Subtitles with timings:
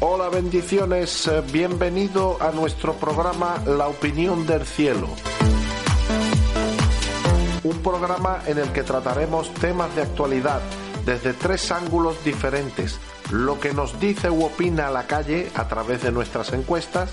[0.00, 1.26] Hola, bendiciones.
[1.26, 5.08] Eh, Bienvenido a nuestro programa La opinión del cielo.
[7.64, 10.60] Un programa en el que trataremos temas de actualidad
[11.04, 12.98] desde tres ángulos diferentes.
[13.30, 17.10] Lo que nos dice u opina la calle a través de nuestras encuestas,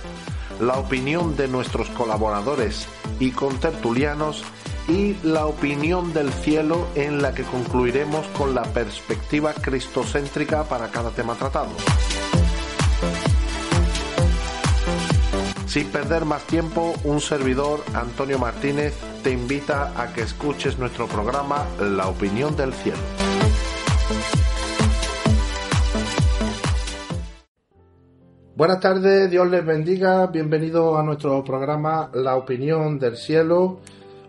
[0.59, 2.87] la opinión de nuestros colaboradores
[3.19, 4.43] y contertulianos
[4.87, 11.11] y la opinión del cielo en la que concluiremos con la perspectiva cristocéntrica para cada
[11.11, 11.71] tema tratado.
[15.67, 18.93] Sin perder más tiempo, un servidor, Antonio Martínez,
[19.23, 22.99] te invita a que escuches nuestro programa La opinión del cielo.
[28.55, 33.81] Buenas tardes, Dios les bendiga, bienvenidos a nuestro programa La opinión del cielo.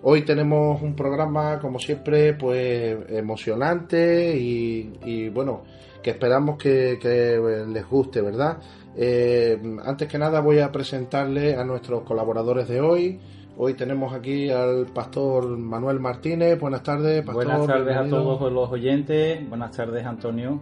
[0.08, 5.64] Hoy tenemos un programa, como siempre, pues emocionante y, y bueno,
[6.00, 8.58] que esperamos que, que les guste, ¿verdad?
[8.96, 13.18] Eh, antes que nada voy a presentarle a nuestros colaboradores de hoy.
[13.56, 16.56] Hoy tenemos aquí al pastor Manuel Martínez.
[16.60, 17.44] Buenas tardes, pastor.
[17.44, 19.48] Buenas tardes a todos los oyentes.
[19.48, 20.60] Buenas tardes, Antonio.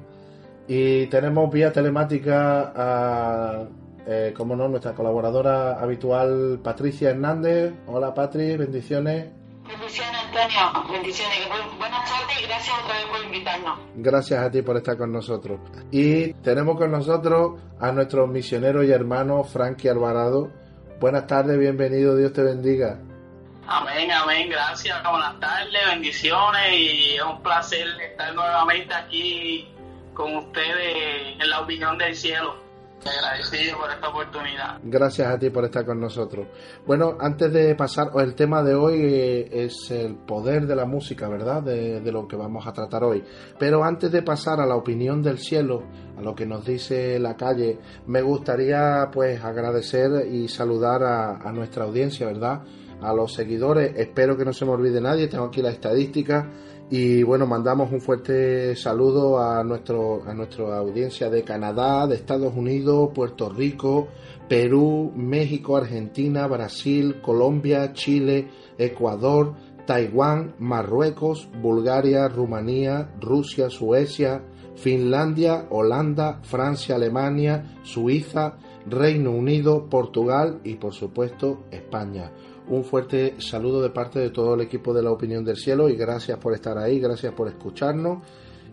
[0.66, 3.68] Y tenemos vía telemática a,
[4.06, 7.72] eh, como no, nuestra colaboradora habitual Patricia Hernández.
[7.86, 9.30] Hola Patri, bendiciones.
[9.66, 10.92] Bendiciones, Antonio.
[10.92, 11.38] Bendiciones.
[11.48, 13.78] Bu- Buenas tardes y gracias otra vez por invitarnos.
[13.96, 15.58] Gracias a ti por estar con nosotros.
[15.90, 20.50] Y tenemos con nosotros a nuestro misionero y hermano Frankie Alvarado.
[21.00, 22.98] Buenas tardes, bienvenido, Dios te bendiga.
[23.66, 29.66] Amén, amén, gracias, buenas tardes, bendiciones y es un placer estar nuevamente aquí
[30.12, 32.56] con ustedes en la opinión del cielo.
[33.78, 34.80] Por esta oportunidad.
[34.82, 36.46] Gracias a ti por estar con nosotros.
[36.86, 41.28] Bueno, antes de pasar, el tema de hoy eh, es el poder de la música,
[41.28, 41.62] ¿verdad?
[41.62, 43.22] De, de lo que vamos a tratar hoy.
[43.58, 45.84] Pero antes de pasar a la opinión del cielo,
[46.16, 51.52] a lo que nos dice la calle, me gustaría pues agradecer y saludar a, a
[51.52, 52.62] nuestra audiencia, ¿verdad?
[53.02, 56.50] A los seguidores, espero que no se me olvide nadie, tengo aquí la estadística
[56.90, 62.54] y bueno, mandamos un fuerte saludo a, nuestro, a nuestra audiencia de Canadá, de Estados
[62.54, 64.08] Unidos, Puerto Rico,
[64.48, 69.54] Perú, México, Argentina, Brasil, Colombia, Chile, Ecuador,
[69.86, 74.42] Taiwán, Marruecos, Bulgaria, Rumanía, Rusia, Suecia,
[74.76, 82.30] Finlandia, Holanda, Francia, Alemania, Suiza, Reino Unido, Portugal y por supuesto España
[82.68, 85.96] un fuerte saludo de parte de todo el equipo de la Opinión del Cielo y
[85.96, 88.22] gracias por estar ahí, gracias por escucharnos.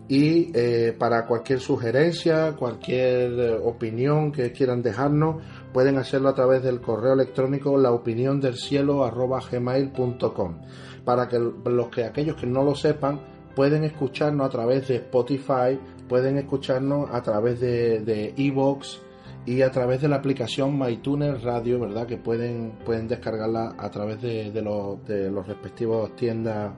[0.08, 5.42] Y eh, para cualquier sugerencia, cualquier eh, opinión que quieran dejarnos,
[5.72, 10.58] pueden hacerlo a través del correo electrónico laopiniondelcielo.gmail.com
[11.04, 13.20] Para que los que aquellos que no lo sepan,
[13.54, 19.00] pueden escucharnos a través de Spotify, pueden escucharnos a través de de Evox,
[19.44, 22.06] y a través de la aplicación MyTuner Radio, ¿verdad?
[22.06, 26.72] Que pueden, pueden descargarla a través de, los, de los respectivos tiendas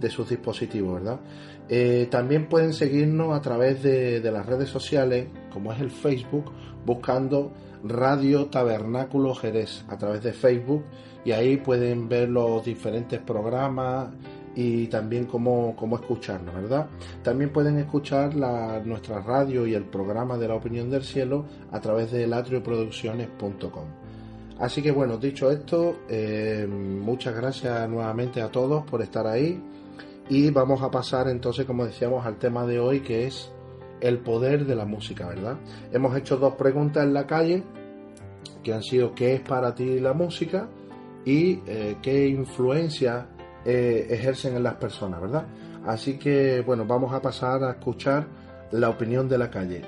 [0.00, 1.20] de sus dispositivos, ¿verdad?
[1.68, 6.50] Eh, también pueden seguirnos a través de, de las redes sociales, como es el Facebook,
[6.84, 7.52] buscando
[7.84, 10.84] Radio Tabernáculo Jerez a través de Facebook
[11.24, 14.08] y ahí pueden ver los diferentes programas
[14.60, 16.88] y también cómo, cómo escucharnos, ¿verdad?
[17.22, 21.78] También pueden escuchar la, nuestra radio y el programa de la opinión del cielo a
[21.78, 23.84] través de latrioproducciones.com.
[24.58, 29.62] Así que bueno, dicho esto, eh, muchas gracias nuevamente a todos por estar ahí
[30.28, 33.52] y vamos a pasar entonces, como decíamos, al tema de hoy que es
[34.00, 35.56] el poder de la música, ¿verdad?
[35.92, 37.62] Hemos hecho dos preguntas en la calle
[38.64, 40.68] que han sido ¿qué es para ti la música?
[41.24, 43.28] y eh, qué influencia
[43.70, 45.44] eh, ejercen en las personas, ¿verdad?
[45.86, 48.26] Así que, bueno, vamos a pasar a escuchar
[48.70, 49.82] la opinión de la calle.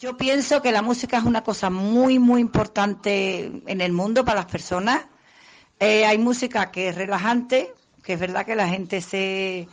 [0.00, 4.40] Yo pienso que la música es una cosa muy, muy importante en el mundo para
[4.40, 5.06] las personas.
[5.78, 7.72] Eh, hay música que es relajante,
[8.02, 9.68] que es verdad que la gente se,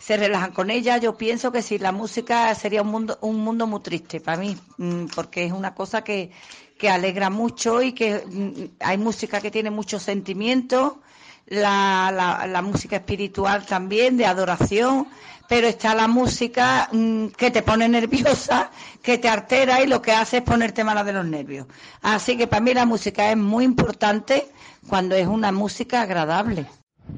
[0.00, 0.96] se relaja con ella.
[0.96, 4.56] Yo pienso que si la música sería un mundo, un mundo muy triste para mí,
[4.78, 6.30] mm, porque es una cosa que,
[6.78, 11.00] que alegra mucho y que mm, hay música que tiene mucho sentimiento,
[11.46, 15.06] la, la, la música espiritual también, de adoración,
[15.48, 18.70] pero está la música mm, que te pone nerviosa,
[19.02, 21.66] que te altera y lo que hace es ponerte mala de los nervios.
[22.00, 24.46] Así que para mí la música es muy importante
[24.88, 26.64] cuando es una música agradable.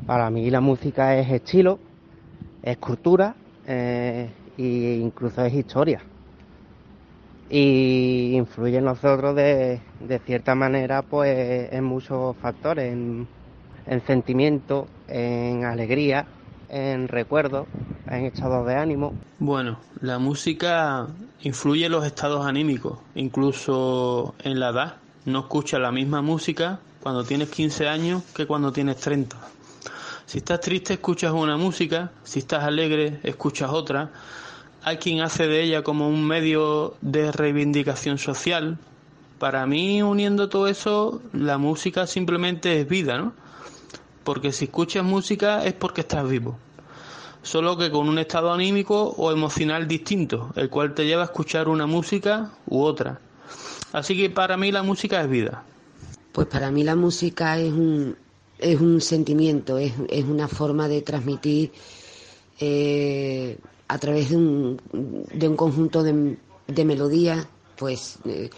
[0.06, 1.78] Para mí la música es estilo,
[2.62, 3.34] es cultura
[3.66, 6.02] eh, e incluso es historia.
[7.48, 9.82] Y influye en nosotros de,
[10.24, 13.28] cierta manera pues en muchos factores, en,
[13.84, 16.26] en sentimiento, en alegría,
[16.68, 17.66] en recuerdos,
[18.06, 19.14] en estados de ánimo.
[19.38, 21.08] Bueno, la música
[21.42, 24.96] influye en los estados anímicos, incluso en la edad.
[25.24, 29.36] No escuchas la misma música cuando tienes 15 años que cuando tienes 30.
[30.32, 34.10] Si estás triste escuchas una música, si estás alegre escuchas otra.
[34.82, 38.78] Hay quien hace de ella como un medio de reivindicación social.
[39.38, 43.34] Para mí, uniendo todo eso, la música simplemente es vida, ¿no?
[44.24, 46.56] porque si escuchas música es porque estás vivo,
[47.42, 51.68] solo que con un estado anímico o emocional distinto, el cual te lleva a escuchar
[51.68, 53.20] una música u otra.
[53.92, 55.62] Así que para mí la música es vida.
[56.32, 58.16] Pues para mí la música es un,
[58.62, 61.72] es un sentimiento, es, es una forma de transmitir
[62.60, 64.80] eh, a través de un,
[65.34, 66.38] de un conjunto de,
[66.68, 68.48] de melodías, pues eh,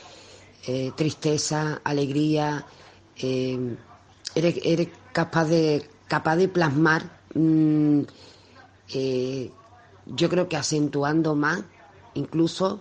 [0.66, 2.66] eh, tristeza, alegría,
[3.16, 8.00] eres, capaz de, capaz de plasmar, mm,
[10.06, 11.62] yo creo que acentuando más,
[12.12, 12.80] incluso,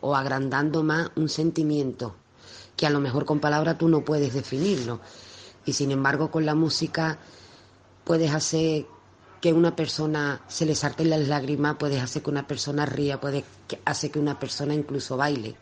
[0.00, 2.14] o agrandando más un sentimiento,
[2.76, 5.00] que a lo mejor con palabras tú no puedes definirlo.
[5.64, 7.18] Y sin embargo, con la música
[8.04, 8.86] puedes hacer
[9.40, 13.44] que una persona se le salten las lágrimas, puedes hacer que una persona ría, puedes
[13.84, 15.56] hacer que una persona incluso baile.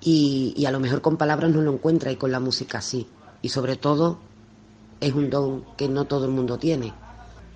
[0.00, 3.06] Y, y a lo mejor con palabras no lo encuentra y con la música sí.
[3.40, 4.18] Y sobre todo
[5.00, 6.92] es un don que no todo el mundo tiene.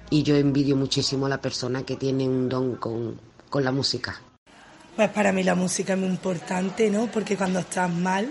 [0.08, 4.20] Y yo envidio muchísimo a la persona que tiene un don con, con la música.
[5.00, 7.06] Pues para mí la música es muy importante, ¿no?
[7.06, 8.28] Porque cuando estás mal,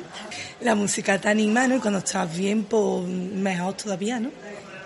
[0.62, 1.78] la música te anima, ¿no?
[1.78, 4.30] Y cuando estás bien, pues mejor todavía, ¿no?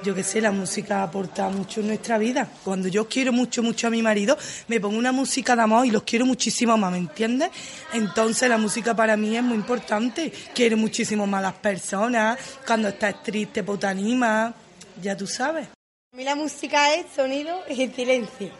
[0.02, 2.48] yo qué sé, la música aporta mucho en nuestra vida.
[2.64, 4.38] Cuando yo quiero mucho, mucho a mi marido,
[4.70, 7.50] me pongo una música de amor y los quiero muchísimo más, ¿me entiendes?
[7.92, 10.32] Entonces la música para mí es muy importante.
[10.56, 12.40] Quiero muchísimo más a las personas.
[12.66, 14.54] Cuando estás triste, pues te anima.
[15.02, 15.68] Ya tú sabes.
[15.68, 18.52] A mí la música es sonido y silencio.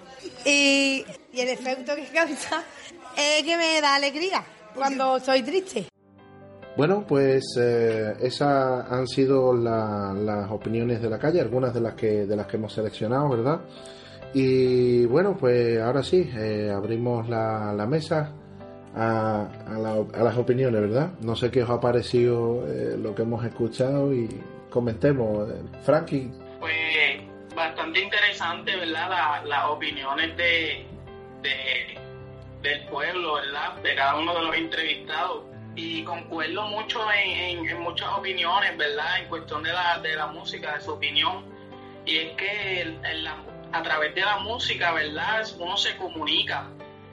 [0.46, 2.64] Y, y el efecto que causa
[3.16, 4.44] es que me da alegría
[4.74, 5.88] cuando soy triste.
[6.76, 12.26] Bueno, pues eh, esas han sido las opiniones de la calle, algunas de las que
[12.26, 13.62] de las que hemos seleccionado, ¿verdad?
[14.34, 18.34] Y bueno, pues ahora sí, eh, abrimos la, la mesa
[18.96, 21.12] a, a, las opiniones, ¿verdad?
[21.22, 24.28] No sé qué os ha parecido eh, lo que hemos escuchado y
[24.72, 25.48] comentemos.
[25.84, 26.32] Frankie.
[26.60, 26.74] Pues
[27.56, 29.44] bastante interesante, ¿verdad?
[29.46, 30.86] Las opiniones de,
[31.44, 32.00] de,
[32.64, 33.76] del pueblo, ¿verdad?
[33.84, 35.44] De cada uno de los entrevistados
[35.76, 39.20] y concuerdo mucho en, en, muchas opiniones, ¿verdad?
[39.20, 41.46] En cuestión de la, de la música, de su opinión.
[42.06, 42.98] Y es que
[43.72, 45.46] a través de la música, ¿verdad?
[45.60, 46.70] Uno se comunica,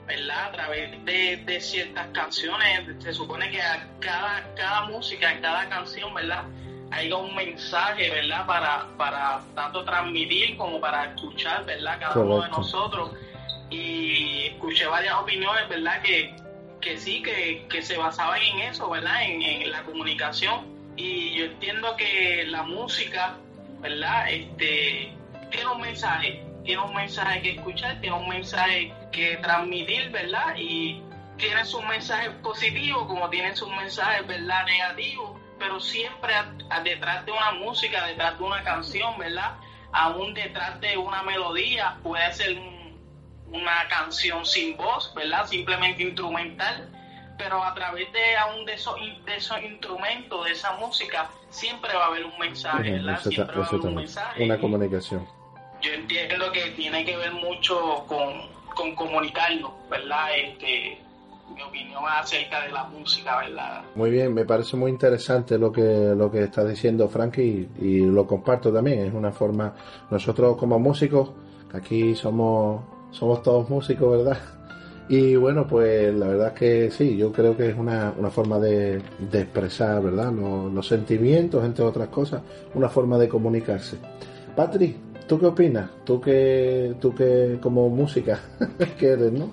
[0.07, 0.45] ¿verdad?
[0.45, 5.67] A través de, de ciertas canciones, se supone que a cada, cada música, en cada
[5.67, 6.45] canción, ¿verdad?
[6.91, 8.45] Hay un mensaje, ¿verdad?
[8.45, 11.99] Para, para tanto transmitir como para escuchar, ¿verdad?
[11.99, 13.11] Cada uno de nosotros.
[13.71, 16.01] Y escuché varias opiniones, ¿verdad?
[16.01, 16.35] Que,
[16.81, 19.23] que sí, que, que se basaban en eso, ¿verdad?
[19.23, 20.67] En, la comunicación.
[20.97, 23.37] Y yo entiendo que la música,
[23.79, 24.29] ¿verdad?
[24.29, 25.13] Este,
[25.49, 30.53] tiene un mensaje, tiene un mensaje que escuchar, tiene un mensaje que transmitir, ¿verdad?
[30.57, 31.01] Y
[31.37, 34.65] tiene sus mensajes positivos como tiene sus mensajes, ¿verdad?
[34.65, 36.33] Negativos, pero siempre
[36.83, 39.55] detrás de una música, detrás de una canción, ¿verdad?
[39.93, 42.80] Aún detrás de una melodía puede ser un
[43.51, 45.45] una canción sin voz, ¿verdad?
[45.45, 46.89] Simplemente instrumental,
[47.37, 52.05] pero a través de aún de esos, de esos instrumentos, de esa música, siempre va
[52.05, 53.21] a haber un mensaje, ¿verdad?
[53.21, 54.43] siempre va a haber un mensaje.
[54.43, 55.27] Una comunicación.
[55.81, 60.27] Yo entiendo que tiene que ver mucho con, con comunicarnos, ¿verdad?
[60.37, 60.99] Este,
[61.55, 63.81] mi opinión acerca de la música, ¿verdad?
[63.95, 67.99] Muy bien, me parece muy interesante lo que lo que está diciendo Frankie y, y
[68.01, 69.07] lo comparto también.
[69.07, 69.73] Es una forma,
[70.09, 71.31] nosotros como músicos,
[71.73, 74.39] aquí somos somos todos músicos, ¿verdad?
[75.09, 78.59] Y bueno, pues la verdad es que sí, yo creo que es una, una forma
[78.59, 80.31] de, de expresar, ¿verdad?
[80.31, 82.41] Los, los, sentimientos, entre otras cosas,
[82.73, 83.97] una forma de comunicarse.
[84.55, 85.89] Patri, ¿tú qué opinas?
[86.05, 88.39] Tú que, tú que como música
[88.99, 89.49] que eres, ¿no?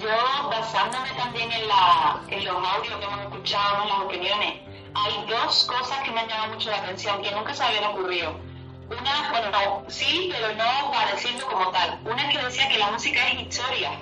[0.00, 4.54] Yo, basándome también en, la, en los audios que hemos escuchado, en las opiniones,
[4.94, 8.53] hay dos cosas que me han llamado mucho la atención, que nunca se habían ocurrido
[8.90, 11.98] una, bueno, sí, pero no pareciendo como tal.
[12.04, 13.92] Una que decía que la música es historia.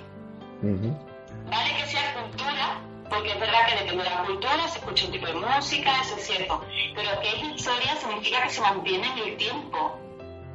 [0.63, 5.13] Vale que sea cultura, porque es verdad que depende de la cultura se escucha un
[5.13, 6.65] tipo de música, eso es cierto.
[6.95, 9.99] Pero que es historia significa que se mantiene en el tiempo,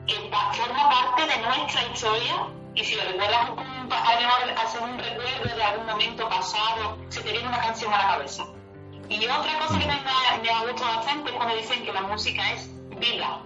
[0.06, 2.48] que forma parte de nuestra historia.
[2.76, 3.50] Y si lo recuerdas,
[3.90, 8.08] a hacer un recuerdo de algún momento pasado, se te viene una canción a la
[8.10, 8.46] cabeza.
[9.10, 9.96] Y otra cosa que me,
[10.42, 12.70] me ha gustado bastante es cuando dicen que la música es
[13.00, 13.42] vida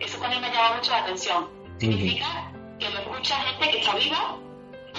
[0.00, 1.48] Eso también me llama mucho la atención.
[1.78, 4.36] Significa que lo escucha gente que está viva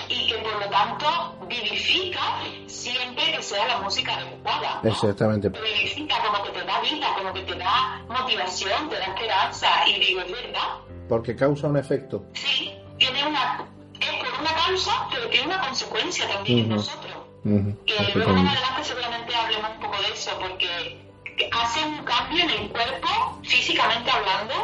[0.08, 4.82] y que por lo tanto vivifica siempre que sea la música adecuada.
[4.84, 5.50] Exactamente.
[5.50, 9.88] Vivifica como que te da vida, como que te da motivación, te da esperanza.
[9.88, 10.78] Y digo, es verdad.
[11.08, 12.24] Porque causa un efecto.
[12.34, 13.66] Sí, tiene una,
[14.00, 17.14] es por una causa, pero tiene una consecuencia también en nosotros.
[17.44, 21.10] Que luego más adelante seguramente hablemos un poco de eso, porque
[21.52, 24.59] hace un cambio en el cuerpo, físicamente hablando,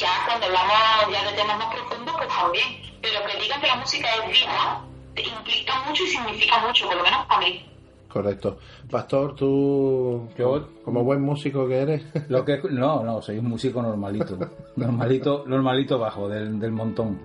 [0.00, 2.66] ya cuando hablamos ya de temas más profundos, pues también.
[3.02, 4.82] Pero que digan que la música es vida,
[5.16, 7.64] implica mucho y significa mucho, por lo menos para mí.
[8.08, 8.58] Correcto.
[8.90, 12.04] Pastor, tú, Yo, como buen músico que eres.
[12.28, 14.36] Lo que no, no, soy un músico normalito,
[14.76, 17.20] normalito, normalito bajo del, del montón,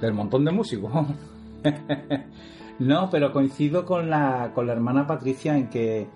[0.00, 0.92] del montón de músicos.
[2.78, 6.08] no, pero coincido con la, con la hermana Patricia en que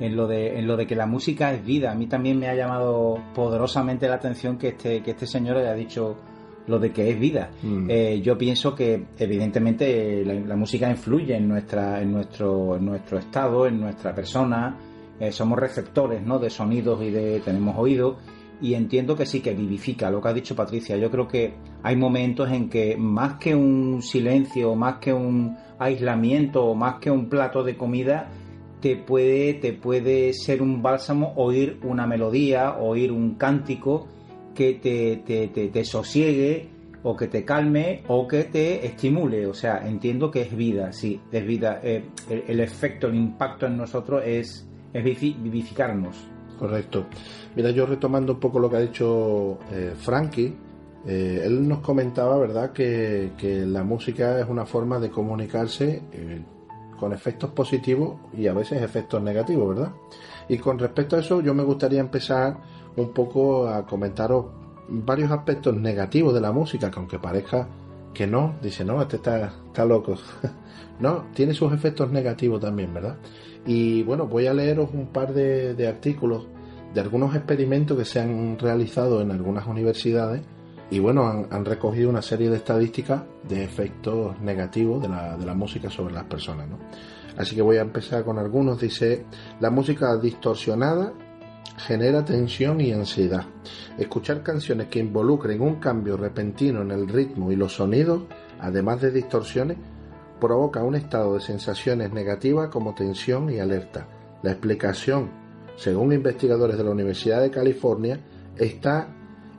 [0.00, 1.92] en lo de en lo de que la música es vida.
[1.92, 5.74] A mí también me ha llamado poderosamente la atención que este que este señor haya
[5.74, 6.16] dicho
[6.66, 7.50] lo de que es vida.
[7.62, 7.86] Mm.
[7.88, 13.66] Eh, yo pienso que evidentemente la, música influye en nuestra en nuestro en nuestro estado,
[13.66, 14.76] en nuestra persona.
[15.20, 16.38] Eh, somos receptores, ¿no?
[16.38, 18.16] De sonidos y de tenemos oídos
[18.62, 20.96] y entiendo que sí que vivifica lo que ha dicho Patricia.
[20.96, 26.72] Yo creo que hay momentos en que más que un silencio, más que un aislamiento,
[26.74, 28.30] más que un plato de comida,
[28.82, 34.08] te puede, te puede ser un bálsamo oír una melodía, oír un cántico
[34.54, 36.68] que te, te, te, sosiegue
[37.04, 39.46] o que te calme o que te estimule.
[39.46, 41.80] O sea, entiendo que es vida, sí, es vida.
[41.82, 46.16] Eh, el, efecto, el impacto en nosotros es, es vivificarnos.
[46.58, 47.06] Correcto.
[47.54, 50.56] Mira, yo retomando un poco lo que ha dicho eh, Frankie,
[51.06, 56.02] eh, él nos comentaba, ¿verdad?, que, que, la música es una forma de comunicarse
[57.02, 59.92] con efectos positivos y a veces efectos negativos, ¿verdad?
[60.48, 62.58] Y con respecto a eso, yo me gustaría empezar
[62.94, 64.46] un poco a comentaros
[64.88, 67.66] varios aspectos negativos de la música, que aunque parezca
[68.14, 70.14] que no, dice, no, este está, está loco.
[71.00, 73.16] no, tiene sus efectos negativos también, ¿verdad?
[73.66, 76.46] Y bueno, voy a leeros un par de, de artículos
[76.94, 80.42] de algunos experimentos que se han realizado en algunas universidades
[80.92, 85.54] y bueno, han, recogido una serie de estadísticas de efectos negativos de la, de la
[85.54, 86.68] música sobre las personas.
[86.68, 86.78] ¿no?
[87.38, 88.78] Así que voy a empezar con algunos.
[88.78, 89.24] Dice,
[89.58, 91.14] la música distorsionada
[91.78, 93.46] genera tensión y ansiedad.
[93.96, 98.24] Escuchar canciones que involucren un cambio repentino en el ritmo y los sonidos,
[98.60, 99.78] además de distorsiones,
[100.38, 104.06] provoca un estado de sensaciones negativas como tensión y alerta.
[104.42, 105.30] La explicación,
[105.74, 108.20] según investigadores de la Universidad de California,
[108.58, 109.08] está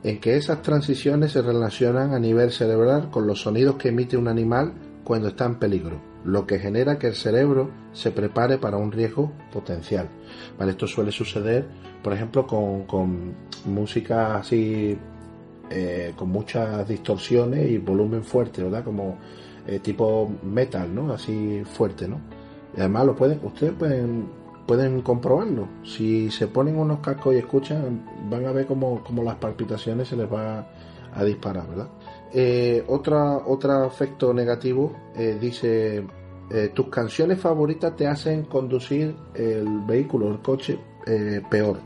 [0.04, 4.28] en que esas transiciones se relacionan a nivel cerebral con los sonidos que emite un
[4.28, 8.92] animal cuando está en peligro, lo que genera que el cerebro se prepare para un
[8.92, 10.08] riesgo potencial.
[10.58, 11.66] Vale, esto suele suceder,
[12.02, 13.34] por ejemplo, con,
[13.64, 14.96] música así,
[15.70, 18.84] eh, con muchas distorsiones y volumen fuerte, ¿verdad?
[18.84, 19.16] Como
[19.66, 21.14] eh, tipo metal, ¿no?
[21.14, 22.20] Así fuerte, ¿no?
[22.76, 25.68] Y además lo pueden, ustedes pueden pueden comprobarlo.
[25.84, 30.30] Si se ponen unos cascos y escuchan, van a ver cómo, las palpitaciones se les
[30.30, 30.66] va
[31.12, 31.88] a disparar, ¿verdad?
[32.32, 36.04] Eh, otra, otro efecto negativo eh, dice,
[36.50, 40.78] eh, tus canciones favoritas te hacen conducir el vehículo, el coche,
[41.50, 41.78] peor.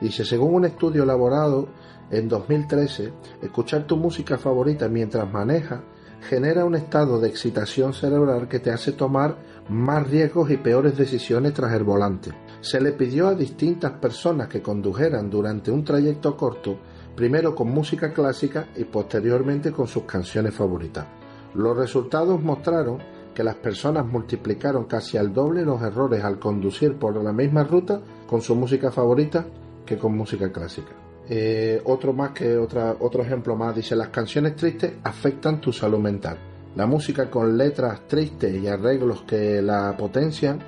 [0.00, 1.68] Dice, según un estudio elaborado
[2.10, 3.12] en 2013,
[3.42, 5.80] escuchar tu música favorita mientras manejas
[6.28, 9.36] genera un estado de excitación cerebral que te hace tomar
[9.68, 12.30] más riesgos y peores decisiones tras el volante.
[12.60, 16.78] Se le pidió a distintas personas que condujeran durante un trayecto corto,
[17.16, 21.06] primero con música clásica y posteriormente con sus canciones favoritas.
[21.54, 22.98] Los resultados mostraron
[23.34, 28.00] que las personas multiplicaron casi al doble los errores al conducir por la misma ruta
[28.26, 29.46] con su música favorita
[29.86, 30.92] que con música clásica.
[31.28, 35.98] Eh, otro más que otra, otro ejemplo más dice las canciones tristes afectan tu salud
[35.98, 36.36] mental.
[36.74, 40.60] La música con letras tristes y arreglos que la potencian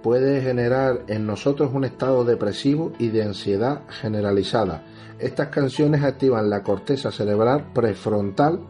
[0.00, 4.84] puede generar en nosotros un estado depresivo y de ansiedad generalizada.
[5.18, 8.60] Estas canciones activan la corteza cerebral prefrontal,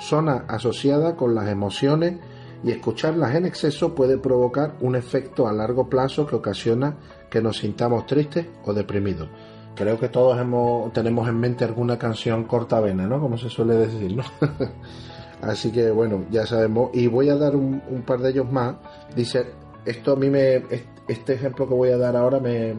[0.00, 2.18] zona asociada con las emociones
[2.62, 6.96] y escucharlas en exceso puede provocar un efecto a largo plazo que ocasiona
[7.30, 9.28] que nos sintamos tristes o deprimidos.
[9.74, 13.20] Creo que todos hemos, tenemos en mente alguna canción cortavena, ¿no?
[13.20, 14.24] Como se suele decir, ¿no?
[15.42, 16.90] Así que bueno, ya sabemos.
[16.92, 18.76] Y voy a dar un, par de ellos más.
[19.14, 19.46] Dice,
[19.84, 20.62] esto a mí me,
[21.06, 22.74] este ejemplo que voy a dar ahora me,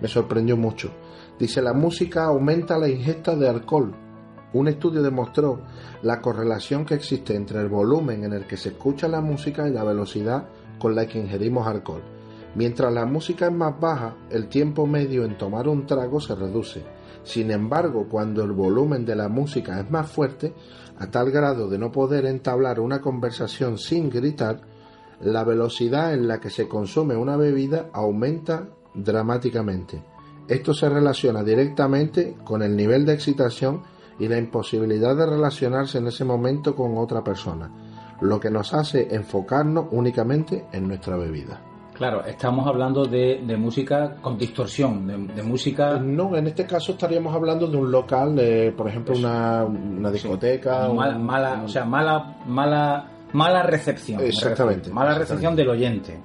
[0.00, 0.90] me sorprendió mucho.
[1.38, 3.94] Dice, la música aumenta la ingesta de alcohol.
[4.52, 5.60] Un estudio demostró
[6.02, 9.72] la correlación que existe entre el volumen en el que se escucha la música y
[9.72, 12.02] la velocidad con la que ingerimos alcohol.
[12.54, 16.82] Mientras la música es más baja, el tiempo medio en tomar un trago se reduce.
[17.24, 20.52] Sin embargo, cuando el volumen de la música es más fuerte,
[21.02, 24.60] a tal grado de no poder entablar una conversación sin gritar,
[25.20, 30.00] la velocidad en la que se consume una bebida aumenta dramáticamente.
[30.46, 33.82] Esto se relaciona directamente con el nivel de excitación
[34.20, 37.68] y la imposibilidad de relacionarse en ese momento con otra persona,
[38.20, 41.71] lo que nos hace enfocarnos únicamente en nuestra bebida.
[41.94, 45.98] Claro, estamos hablando de, música con distorsión, de, música...
[45.98, 50.88] No, en este caso estaríamos hablando de un local, de, por ejemplo, una, una discoteca...
[50.88, 54.20] Mala, o sea, mala, mala, mala recepción.
[54.22, 54.90] Exactamente.
[54.90, 56.18] Mala recepción del oyente.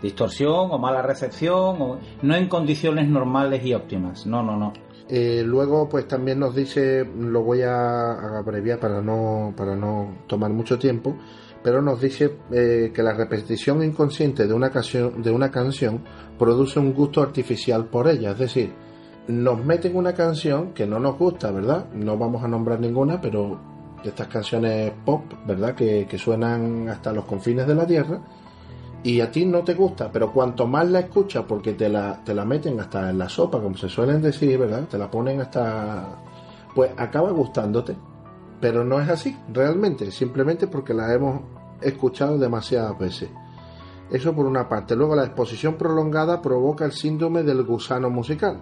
[0.00, 4.26] Distorsión o mala recepción, o, no en condiciones normales y óptimas.
[4.26, 4.72] No, no, no.
[5.08, 10.50] Eh, luego, pues también nos dice, lo voy a abreviar para no, para no tomar
[10.50, 11.16] mucho tiempo,
[11.62, 16.02] pero nos dice eh, que la repetición inconsciente de una, canción, de una canción
[16.38, 18.72] produce un gusto artificial por ella, es decir,
[19.28, 21.86] nos meten una canción que no nos gusta, ¿verdad?
[21.92, 23.60] No vamos a nombrar ninguna, pero
[24.02, 25.74] estas canciones pop, ¿verdad?
[25.74, 28.20] Que, que suenan hasta los confines de la Tierra,
[29.04, 32.34] y a ti no te gusta, pero cuanto más la escuchas, porque te la, te
[32.34, 34.84] la meten hasta en la sopa, como se suelen decir, ¿verdad?
[34.88, 36.18] Te la ponen hasta...
[36.74, 37.96] Pues acaba gustándote.
[38.62, 41.40] Pero no es así, realmente, simplemente porque la hemos
[41.80, 43.28] escuchado demasiadas veces.
[44.08, 44.94] Eso por una parte.
[44.94, 48.60] Luego la exposición prolongada provoca el síndrome del gusano musical.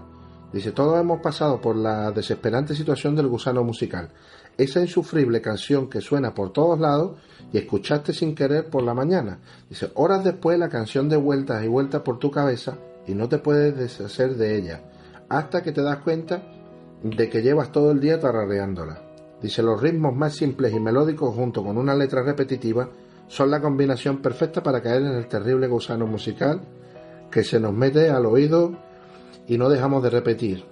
[0.54, 4.08] Dice, todos hemos pasado por la desesperante situación del gusano musical.
[4.56, 7.18] Esa insufrible canción que suena por todos lados
[7.52, 9.40] y escuchaste sin querer por la mañana.
[9.68, 13.36] Dice, horas después la canción de vueltas y vueltas por tu cabeza y no te
[13.36, 14.80] puedes deshacer de ella.
[15.28, 16.42] Hasta que te das cuenta
[17.02, 19.09] de que llevas todo el día tarareándola.
[19.42, 22.90] Dice, los ritmos más simples y melódicos junto con una letra repetitiva
[23.26, 26.60] son la combinación perfecta para caer en el terrible gusano musical
[27.30, 28.76] que se nos mete al oído
[29.46, 30.64] y no dejamos de repetir.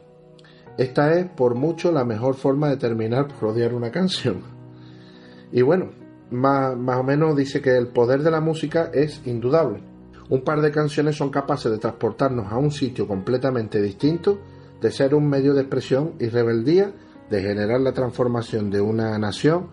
[0.77, 4.43] Esta es por mucho la mejor forma de terminar por odiar una canción.
[5.51, 5.91] Y bueno,
[6.31, 9.83] más, más o menos dice que el poder de la música es indudable.
[10.29, 14.38] Un par de canciones son capaces de transportarnos a un sitio completamente distinto,
[14.81, 16.92] de ser un medio de expresión y rebeldía
[17.31, 19.69] de generar la transformación de una nación,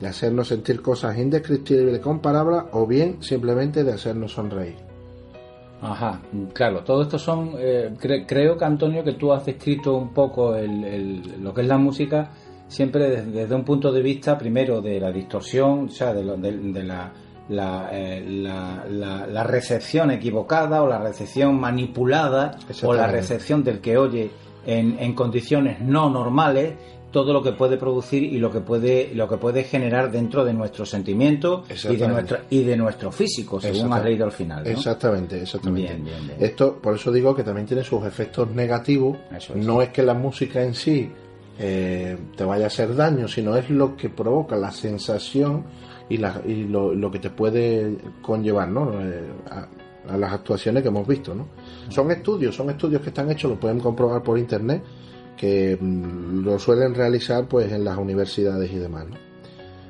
[0.00, 4.76] de hacernos sentir cosas indescriptibles con palabras o bien simplemente de hacernos sonreír.
[5.80, 6.22] Ajá,
[6.54, 11.42] claro, todo esto son, eh, creo que Antonio que tú has descrito un poco el,
[11.42, 12.30] lo que es la música
[12.66, 17.12] siempre desde, un punto de vista primero de la distorsión, o sea, de, de, la,
[17.92, 23.96] eh, la, la, la, recepción equivocada o la recepción manipulada o la recepción del que
[23.96, 24.30] oye
[24.66, 26.74] en, en condiciones no normales
[27.16, 30.52] todo lo que puede producir y lo que puede lo que puede generar dentro de
[30.52, 35.40] nuestros sentimientos y de nuestro y de nuestro físico según has leído al final exactamente
[35.40, 35.98] exactamente.
[36.38, 39.16] Esto por eso digo que también tiene sus efectos negativos.
[39.54, 41.10] No es que la música en sí
[41.58, 45.64] eh, te vaya a hacer daño sino es lo que provoca la sensación
[46.10, 49.00] y, la, y lo, que te puede conllevar ¿no?
[49.00, 51.46] Eh, a, a, las actuaciones que hemos visto ¿no?
[51.88, 54.82] Son estudios son estudios que están hechos lo pueden comprobar por internet
[55.36, 59.06] que mm, lo suelen realizar pues en las universidades y demás.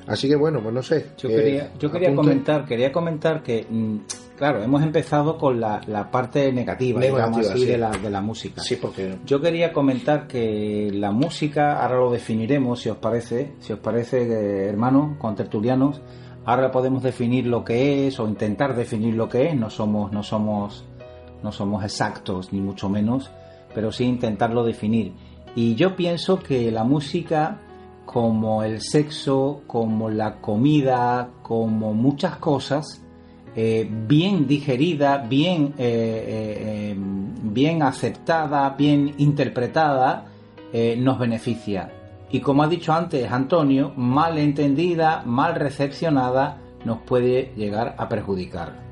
[0.07, 1.07] Así que bueno, pues no sé.
[1.19, 3.97] Yo quería, yo quería comentar, quería comentar que, mm,
[4.37, 5.81] claro, hemos empezado con la,
[6.13, 8.63] parte negativa, digamos así, de, la, de la música.
[8.63, 9.19] Sí, porque...
[9.25, 14.23] Yo quería comentar que la música, ahora lo definiremos, si os parece, si os parece,
[14.23, 16.01] eh, hermanos, con tertulianos,
[16.45, 20.23] ahora podemos definir lo que es o intentar definir lo que es, no somos, no
[20.23, 20.85] somos,
[21.47, 23.31] no somos exactos, ni mucho menos,
[23.73, 25.13] pero sí intentarlo definir.
[25.55, 27.61] Y yo pienso que la música,
[28.05, 33.01] como el sexo, como la comida, como muchas cosas,
[33.55, 40.27] eh, bien digerida, bien, eh, eh, bien aceptada, bien interpretada,
[40.99, 41.91] nos beneficia.
[42.31, 48.86] Y como ha dicho antes Antonio, mal entendida, mal recepcionada, nos puede llegar a perjudicar.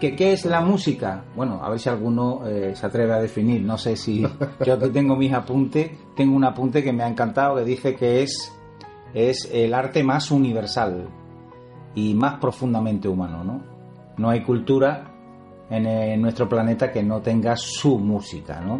[0.00, 1.24] ¿Qué, ¿Qué es la música?
[1.34, 3.62] Bueno, a ver si alguno eh, se atreve a definir.
[3.62, 4.26] No sé si
[4.66, 5.90] yo aquí tengo mis apuntes.
[6.14, 8.52] Tengo un apunte que me ha encantado que dice que es,
[9.14, 11.08] es el arte más universal
[11.94, 13.42] y más profundamente humano.
[13.42, 13.62] No,
[14.18, 15.12] no hay cultura
[15.70, 18.60] en, nuestro planeta que no tenga su música.
[18.60, 18.76] ¿no?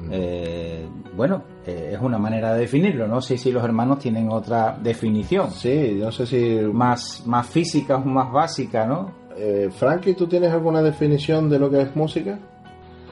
[0.00, 0.08] Mm.
[0.10, 3.06] Eh, bueno, eh, es una manera de definirlo.
[3.06, 5.50] No sé si los hermanos tienen otra definición.
[5.50, 6.60] Sí, no sé si.
[6.72, 9.23] Más, más física o más básica, ¿no?
[9.36, 12.38] Eh, Frankie, ¿tú tienes alguna definición de lo que es música?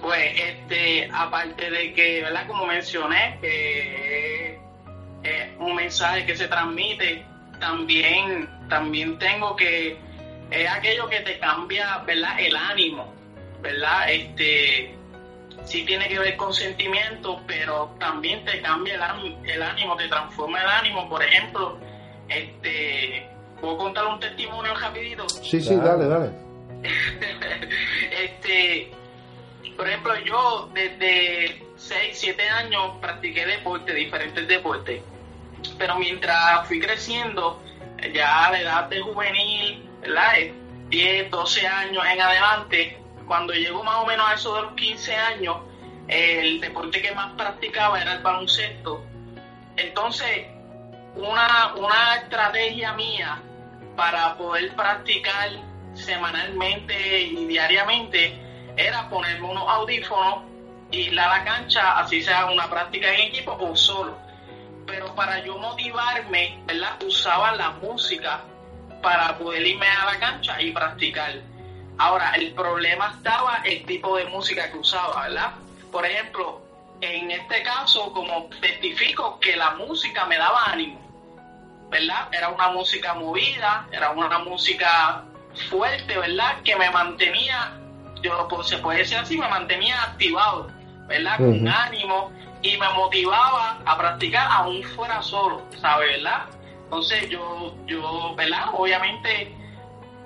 [0.00, 2.46] Pues, este, aparte de que, ¿verdad?
[2.46, 4.58] Como mencioné, que
[5.22, 7.24] es un mensaje que se transmite,
[7.60, 9.96] también, también tengo que
[10.52, 12.38] es aquello que te cambia, ¿verdad?
[12.38, 13.12] El ánimo,
[13.62, 14.10] ¿verdad?
[14.10, 14.94] Este,
[15.64, 20.68] sí tiene que ver con sentimientos, pero también te cambia el, ánimo, te transforma el
[20.68, 21.08] ánimo.
[21.08, 21.78] Por ejemplo,
[22.28, 23.26] este,
[23.62, 25.26] ¿puedo contar un testimonio rapidito?
[25.28, 26.30] Sí, sí, dale, dale.
[28.10, 28.90] este,
[29.76, 35.00] por ejemplo, yo desde 6, 7 años practiqué deporte, diferentes deportes.
[35.78, 37.62] Pero mientras fui creciendo,
[38.12, 40.32] ya a la edad de juvenil, ¿verdad?
[40.88, 42.98] 10, 12 años en adelante,
[43.28, 45.56] cuando llegó más o menos a eso de los 15 años,
[46.08, 49.04] el deporte que más practicaba era el baloncesto.
[49.76, 50.48] Entonces,
[51.14, 53.40] una, una estrategia mía
[53.96, 55.50] para poder practicar
[55.94, 58.34] semanalmente y diariamente
[58.76, 60.44] era ponerme unos audífonos
[60.90, 64.16] y ir a la cancha, así sea una práctica en equipo o solo.
[64.86, 67.02] Pero para yo motivarme, ¿verdad?
[67.02, 68.42] Usaba la música
[69.02, 71.34] para poder irme a la cancha y practicar.
[71.98, 75.52] Ahora, el problema estaba el tipo de música que usaba, ¿verdad?
[75.90, 76.62] Por ejemplo,
[77.00, 81.00] en este caso, como testifico que la música me daba ánimo,
[81.92, 82.28] ¿verdad?
[82.32, 85.24] Era una música movida, era una música
[85.68, 86.62] fuerte, ¿verdad?
[86.64, 87.78] Que me mantenía,
[88.22, 90.68] yo se puede decir así, me mantenía activado,
[91.06, 91.36] ¿verdad?
[91.36, 96.16] Con ánimo y me motivaba a practicar aún fuera solo, ¿sabes?
[96.16, 96.46] ¿Verdad?
[96.84, 98.68] Entonces yo, yo, ¿verdad?
[98.72, 99.54] Obviamente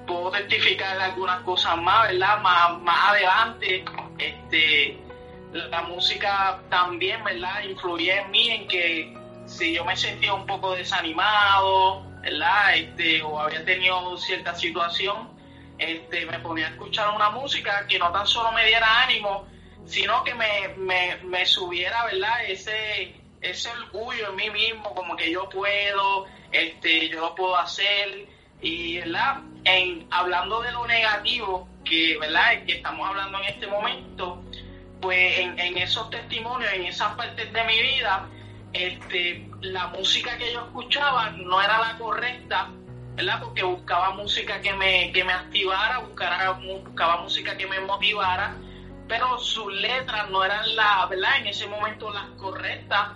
[0.06, 2.40] puedo testificar algunas cosas más, ¿verdad?
[2.42, 3.84] Más, más adelante,
[4.18, 5.00] este,
[5.52, 7.64] la música también, ¿verdad?
[7.64, 9.15] Influye en mí en que
[9.56, 12.76] si yo me sentía un poco desanimado, ¿verdad?
[12.76, 15.30] Este, o había tenido cierta situación,
[15.78, 19.46] este, me ponía a escuchar una música que no tan solo me diera ánimo,
[19.86, 22.44] sino que me, me, me subiera, ¿verdad?
[22.46, 28.26] Ese, ese orgullo en mí mismo, como que yo puedo, este, yo lo puedo hacer,
[28.60, 29.38] y, ¿verdad?
[29.64, 32.64] En, hablando de lo negativo, que, ¿verdad?
[32.66, 34.42] Que estamos hablando en este momento,
[35.00, 38.28] pues en, en esos testimonios, en esas partes de mi vida,
[38.72, 42.68] este, la música que yo escuchaba no era la correcta,
[43.14, 43.40] ¿verdad?
[43.42, 48.56] Porque buscaba música que me, que me activara, buscaba, buscaba música que me motivara,
[49.08, 51.38] pero sus letras no eran la, ¿verdad?
[51.38, 53.12] En ese momento las correctas,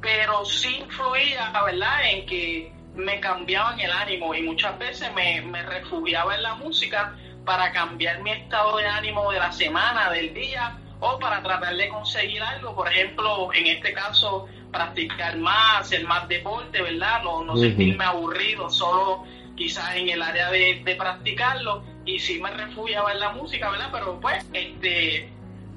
[0.00, 2.10] pero sí influía, ¿verdad?
[2.10, 7.14] En que me cambiaban el ánimo y muchas veces me, me refugiaba en la música
[7.44, 11.88] para cambiar mi estado de ánimo de la semana, del día, o para tratar de
[11.88, 17.22] conseguir algo, por ejemplo, en este caso, practicar más, hacer más deporte, ¿verdad?
[17.22, 19.24] No, no sentirme aburrido solo
[19.56, 23.88] quizás en el área de, de practicarlo y sí me refugiaba en la música, ¿verdad?
[23.92, 25.28] Pero pues, este,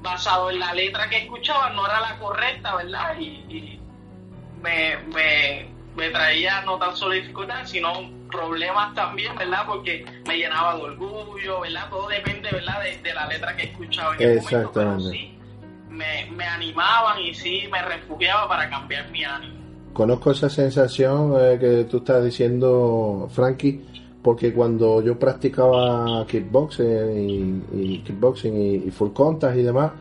[0.01, 3.19] basado en la letra que escuchaba, no era la correcta, ¿verdad?
[3.19, 3.79] Y,
[4.61, 7.93] me, me, me, traía no tan solo dificultades, sino
[8.29, 9.63] problemas también, ¿verdad?
[9.65, 11.89] Porque me llenaba de orgullo, ¿verdad?
[11.89, 12.83] Todo depende, ¿verdad?
[12.83, 15.38] De, la letra que escuchaba en ese momento, pero sí,
[15.99, 19.59] me, animaban y sí me refugiaba para cambiar mi ánimo.
[19.93, 23.83] Conozco esa sensación eh, que tú estás diciendo, Frankie,
[24.21, 29.91] porque cuando yo practicaba kickboxing y, kickboxing y, full contact y demás,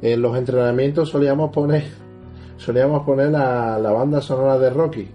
[0.00, 1.84] en los entrenamientos solíamos poner
[2.56, 5.08] solíamos poner la, la banda sonora de Rocky.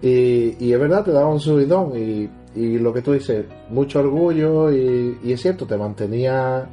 [0.00, 3.98] Y, y, es verdad, te daba un subidón y, y lo que tú dices, mucho
[3.98, 6.68] orgullo y, y, es cierto, te mantenía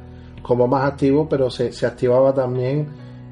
[0.46, 2.88] como más activo, pero se, se activaba también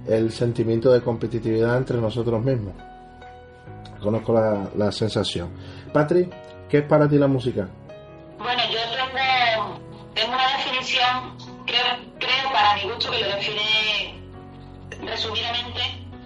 [0.07, 2.75] el sentimiento de competitividad entre nosotros mismos.
[4.03, 5.51] Conozco la, la sensación.
[5.93, 6.35] Patrick,
[6.75, 7.69] ¿Qué es para ti la música?
[8.39, 9.81] Bueno, yo tengo,
[10.13, 11.85] tengo una definición, creo,
[12.19, 14.21] creo para mi gusto que lo define
[15.03, 15.81] resumidamente.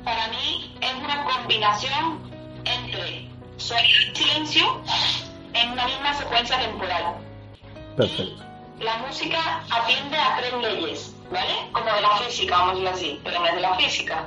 [0.04, 2.18] Para mí es una combinación
[2.64, 4.64] entre sonido y silencio
[5.52, 7.16] en una misma secuencia temporal.
[7.94, 8.47] Perfecto.
[8.80, 11.70] La música atiende a tres leyes, ¿vale?
[11.72, 14.26] Como de la física, vamos a decirlo así, pero no es de la física.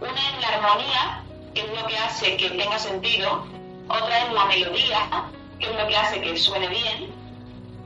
[0.00, 1.22] Una es la armonía,
[1.54, 3.46] que es lo que hace que tenga sentido.
[3.88, 5.28] Otra es la melodía,
[5.60, 7.14] que es lo que hace que suene bien,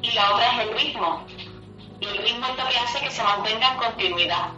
[0.01, 1.27] y la otra es el ritmo.
[2.01, 4.49] Y el ritmo es lo que hace que se mantenga en continuidad.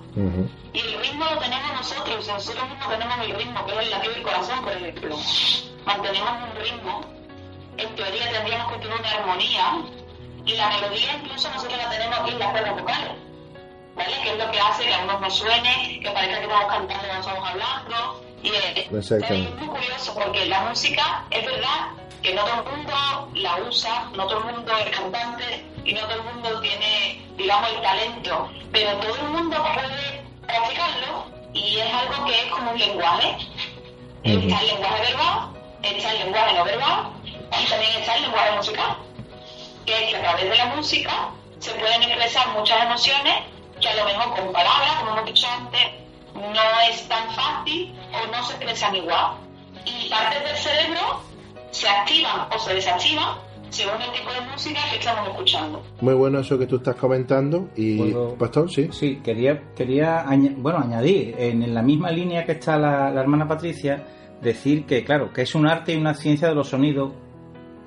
[0.72, 4.14] Y el ritmo lo tenemos nosotros, nosotros mismos tenemos el ritmo, que es el latido
[4.14, 5.16] del corazón, por ejemplo.
[5.84, 7.00] Mantenemos un ritmo,
[7.76, 9.82] en teoría tendríamos que tener una armonía,
[10.44, 13.12] y la melodía incluso nosotros la tenemos aquí en las cuerdas vocales.
[13.96, 14.22] ¿Vale?
[14.22, 17.04] Que es lo que hace que a unos nos suene, que parezca que estamos cantando
[17.06, 18.24] y no estamos hablando.
[18.42, 21.90] Y es, es muy curioso porque la música, es verdad,
[22.22, 26.00] que no todo el mundo la usa, no todo el mundo es cantante y no
[26.02, 31.92] todo el mundo tiene, digamos, el talento, pero todo el mundo puede practicarlo y es
[31.92, 33.36] algo que es como un lenguaje.
[34.22, 35.50] Está el lenguaje verbal,
[35.82, 37.10] está el lenguaje no verbal
[37.58, 38.96] y también está el lenguaje musical,
[39.90, 41.10] que es que a través de la música
[41.58, 43.34] se pueden expresar muchas emociones
[43.80, 45.80] que a lo mejor con palabras, como hemos dicho antes,
[46.34, 49.32] no es tan fácil o no se expresan igual.
[49.84, 51.20] Y partes del cerebro
[51.70, 53.36] se activan o se desactivan
[53.70, 55.82] según el tipo de música que estamos escuchando.
[56.00, 57.68] Muy bueno eso que tú estás comentando.
[57.76, 58.88] Y, ¿Puedo- Pastor, sí.
[58.92, 60.24] Sí, quería, quería
[60.56, 64.04] bueno, añadir, en, la misma línea que está la, la hermana Patricia,
[64.40, 67.12] decir que, claro, que es un arte y una ciencia de los sonidos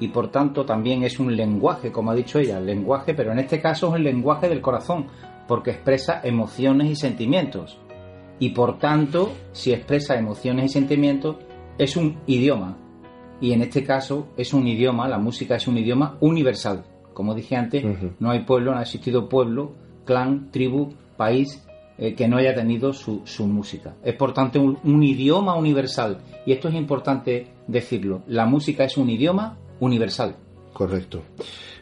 [0.04, 3.62] y por tanto también es un lenguaje, como ha dicho ella, lenguaje, pero en este
[3.62, 5.08] caso es el lenguaje del corazón,
[5.48, 7.80] porque expresa emociones y sentimientos.
[8.38, 11.38] Y por tanto, si expresa emociones y sentimientos,
[11.78, 12.78] es un idioma.
[13.39, 16.84] Y en este caso es un idioma, la música es un idioma universal.
[17.13, 17.86] Como dije antes,
[18.20, 19.72] no hay pueblo, no ha existido pueblo,
[20.04, 21.66] clan, tribu, país
[21.98, 23.96] eh, que no haya tenido su, su música.
[24.04, 26.18] Es por tanto un, un idioma universal.
[26.46, 28.24] Y esto es importante decirlo.
[28.28, 30.36] La música es un idioma universal.
[30.74, 31.22] Correcto.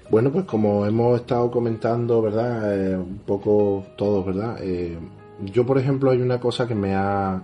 [0.09, 2.75] Bueno, pues como hemos estado comentando, ¿verdad?
[2.75, 4.57] Eh, un poco todos, ¿verdad?
[4.61, 4.97] Eh,
[5.45, 7.41] yo, por ejemplo, hay una cosa que me ha.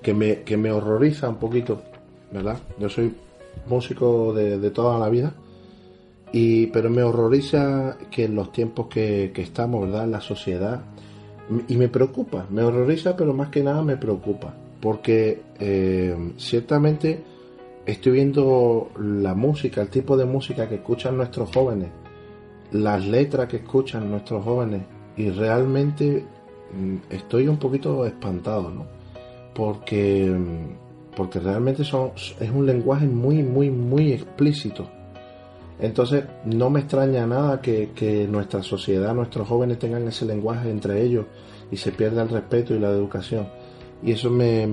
[0.00, 1.82] que me, que me horroriza un poquito,
[2.32, 2.58] ¿verdad?
[2.78, 3.14] Yo soy
[3.66, 5.34] músico de, toda la vida.
[6.32, 10.04] Y, pero me horroriza que en los tiempos que, que estamos, ¿verdad?
[10.04, 10.80] En la sociedad.
[11.68, 14.54] Y me preocupa, me horroriza, pero más que nada me preocupa.
[14.80, 17.22] Porque eh, ciertamente
[17.92, 21.88] estoy viendo la música, el tipo de música que escuchan nuestros jóvenes,
[22.72, 24.82] las letras que escuchan nuestros jóvenes,
[25.16, 26.22] y realmente
[26.72, 28.86] mm, estoy un poquito espantado, ¿no?
[29.54, 34.86] Porque, mm, porque realmente es un lenguaje muy, muy, muy explícito.
[35.80, 41.02] Entonces, no me extraña nada que, que nuestra sociedad, nuestros jóvenes tengan ese lenguaje entre
[41.02, 41.24] ellos
[41.70, 43.48] y se pierda el respeto y la educación.
[44.02, 44.66] Y eso me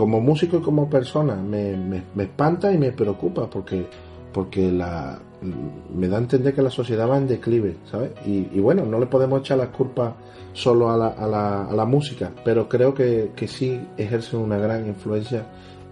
[0.00, 3.86] como músico y como persona, me, me, espanta y me preocupa porque,
[4.32, 5.18] porque la,
[5.94, 8.12] me da a entender que la sociedad va en declive, ¿sabes?
[8.24, 10.14] Y, y bueno, no le podemos echar las culpas
[10.54, 14.56] solo a la, a la, a la música, pero creo que, que sí ejerce una
[14.56, 15.44] gran influencia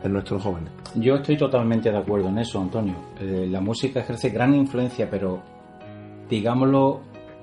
[0.02, 0.72] en nuestros jóvenes.
[0.94, 2.94] Yo estoy totalmente de acuerdo en eso, Antonio.
[3.20, 5.42] Eh, la música ejerce gran influencia, pero
[6.30, 7.02] digámoslo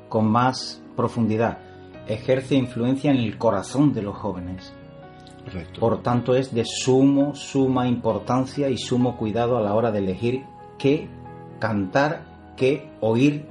[0.09, 1.59] con más profundidad,
[2.07, 4.73] ejerce influencia en el corazón de los jóvenes.
[5.79, 10.43] Por tanto, es de sumo, suma importancia y sumo cuidado a la hora de elegir
[10.77, 11.07] qué
[11.59, 13.45] cantar, qué oír,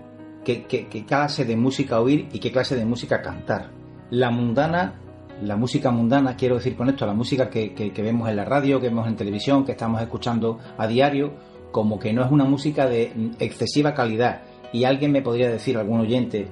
[0.44, 0.64] qué,
[1.06, 3.70] clase de música oír y qué clase de música cantar.
[4.10, 4.94] La mundana,
[5.42, 8.44] la música mundana, quiero decir con esto, la música que, que- que vemos en la
[8.44, 11.32] radio, que vemos en televisión, que estamos escuchando a diario,
[11.72, 14.42] como que no es una música de excesiva calidad.
[14.72, 16.46] Y alguien me podría decir, algún oyente,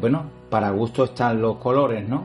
[0.00, 2.24] bueno, para gusto están los colores, ¿no?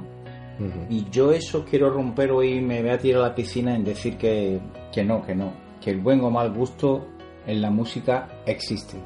[0.90, 4.18] Y yo eso quiero romper hoy, me voy a tirar a la piscina en decir
[4.18, 4.60] que,
[4.92, 7.08] que no, que no, que el buen o mal gusto
[7.46, 8.98] en la música existe.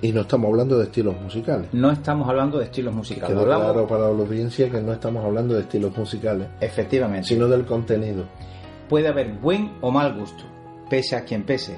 [0.00, 1.68] Y no estamos hablando de estilos musicales.
[1.72, 5.54] No estamos hablando de estilos musicales, hablamos claro para la audiencia que no estamos hablando
[5.54, 7.28] de estilos musicales, efectivamente.
[7.28, 8.24] sino del contenido.
[8.88, 10.42] Puede haber buen o mal gusto,
[10.90, 11.76] pese a quien pese,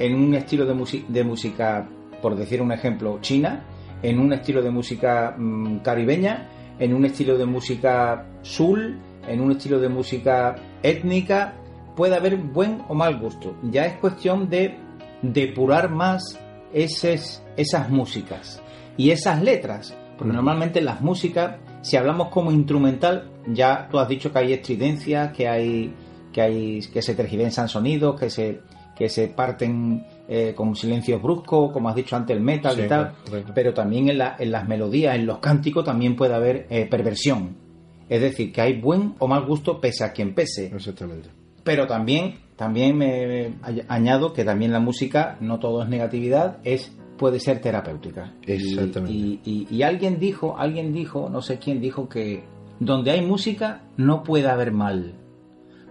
[0.00, 1.88] en un estilo de, de música,
[2.20, 3.64] por decir un ejemplo, china,
[4.02, 6.48] en un estilo de música mm, caribeña,
[6.80, 11.54] en un estilo de música sul, en un estilo de música étnica,
[11.94, 13.54] puede haber buen o mal gusto.
[13.70, 14.76] Ya es cuestión de
[15.22, 16.40] depurar más
[16.72, 18.60] esas, esas músicas
[18.96, 24.32] y esas letras, porque normalmente las músicas, si hablamos como instrumental, ya tú has dicho
[24.32, 25.94] que hay estridencias, que hay
[26.32, 28.60] que hay que se tergiversan sonidos, que se
[28.96, 32.88] que se parten eh, con silencios bruscos, como has dicho antes el metal Sí, y
[32.88, 33.52] tal, correcto.
[33.54, 37.56] pero también en, la- en las melodías, en los cánticos también puede haber eh, perversión.
[38.08, 40.66] Es decir, que hay buen o mal gusto pese a quien pese.
[40.74, 41.28] Exactamente.
[41.64, 46.58] Pero también, también me, me añ- añado que también la música, no todo es negatividad,
[46.64, 48.32] es puede ser terapéutica.
[48.46, 49.12] Y- Exactamente.
[49.12, 52.44] Y, y- y alguien dijo, alguien dijo, no sé quién dijo que
[52.78, 55.14] donde hay música no puede haber mal.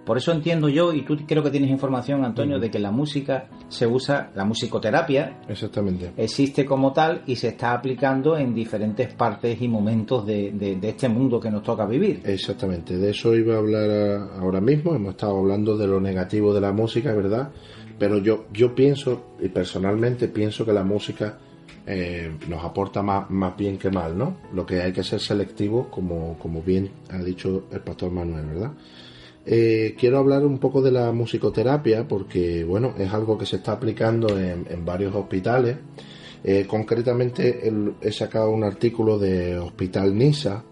[0.10, 3.46] Por eso entiendo yo, y tú creo que tienes información, Antonio, de que la música
[3.68, 6.14] se usa, la musicoterapia Exactamente.
[6.18, 10.90] existe como tal y se está aplicando en diferentes partes y momentos de, de- de
[10.90, 12.22] este mundo que nos toca vivir.
[12.26, 14.96] Exactamente, de eso iba a hablar a- ahora mismo.
[14.96, 17.52] Hemos estado hablando de lo negativo de la música, ¿verdad?
[18.00, 21.38] Pero yo, yo pienso, y personalmente pienso que la música
[21.86, 24.38] eh, nos aporta más, más bien que mal, ¿no?
[24.56, 28.72] Lo que hay que ser selectivo, como, como bien ha dicho el pastor Manuel, ¿verdad?
[29.46, 33.74] Eh, quiero hablar un poco de la musicoterapia porque, bueno, es algo que se está
[33.74, 35.78] aplicando en, varios hospitales.
[36.44, 37.72] Eh, concretamente
[38.02, 40.64] he sacado un artículo de Hospital Nisa,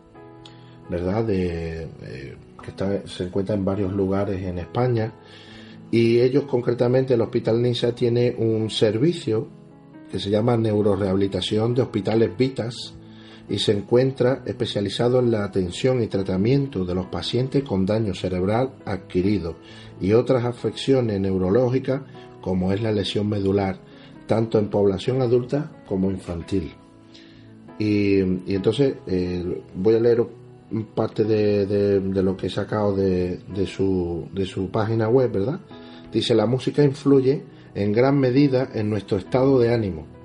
[0.90, 1.26] ¿verdad?
[1.26, 5.14] De, eh, que está- se encuentra en varios lugares en España.
[5.92, 9.48] Y ellos concretamente, el Hospital Nisa tiene un servicio
[10.12, 12.94] que se llama Neurorehabilitación de Hospitales Vitas,
[13.50, 18.72] y se encuentra especializado en la atención y tratamiento de los pacientes con daño cerebral
[18.86, 19.56] adquirido
[20.02, 22.02] y otras afecciones neurológicas
[22.42, 23.80] como es la lesión medular,
[24.26, 26.74] tanto en población adulta como infantil.
[27.80, 30.26] Y, entonces eh, voy a leer
[30.94, 35.60] parte de, lo que he sacado de, su, de su página web, ¿verdad?
[36.12, 37.44] Dice, la música influye
[37.76, 40.17] en gran medida en nuestro estado de ánimo.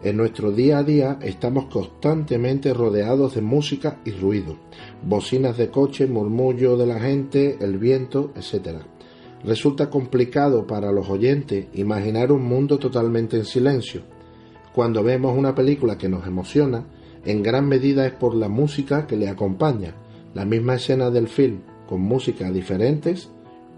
[0.00, 4.56] En nuestro día a día estamos constantemente rodeados de música y ruido,
[5.02, 8.78] bocinas de coche, murmullo de la gente, el viento, etc.
[9.42, 14.02] Resulta complicado para los oyentes imaginar un mundo totalmente en silencio.
[14.72, 16.86] Cuando vemos una película que nos emociona,
[17.24, 19.96] en gran medida es por la música que le acompaña.
[20.32, 23.30] La misma escena del film, con músicas diferentes,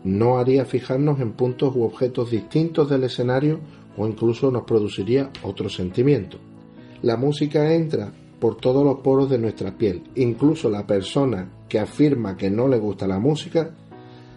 [0.05, 3.61] no haría fijarnos en puntos u objetos distintos del escenario
[4.01, 6.39] o incluso nos produciría otro sentimiento.
[7.03, 10.05] La música entra por todos los poros de nuestra piel.
[10.15, 13.75] Incluso la persona que afirma que no le gusta la música,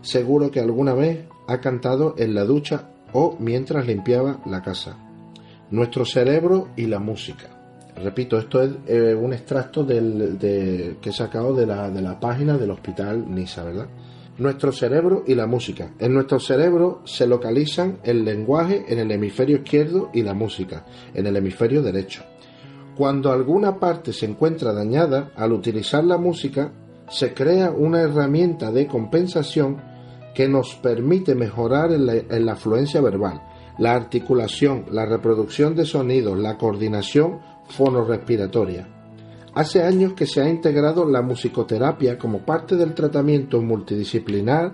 [0.01, 4.97] seguro que alguna vez ha cantado en la ducha o mientras limpiaba la casa.
[5.71, 7.49] Nuestro cerebro y la música.
[7.95, 10.37] Repito, esto es eh, un extracto del,
[10.99, 13.87] que he sacado de la, de la página del Hospital Nisa, ¿verdad?
[14.37, 15.91] Nuestro cerebro y la música.
[15.99, 21.27] En nuestro cerebro se localizan el lenguaje en el hemisferio izquierdo y la música en
[21.27, 22.23] el hemisferio derecho.
[22.95, 26.71] Cuando alguna parte se encuentra dañada, al utilizar la música,
[27.09, 29.81] se crea una herramienta de compensación
[30.35, 33.41] que nos permite mejorar en la, en la fluencia verbal,
[33.77, 38.92] la articulación, la reproducción de sonidos, la coordinación fonorrespiratoria.
[39.55, 44.73] Hace años que se ha integrado la musicoterapia como parte del tratamiento multidisciplinar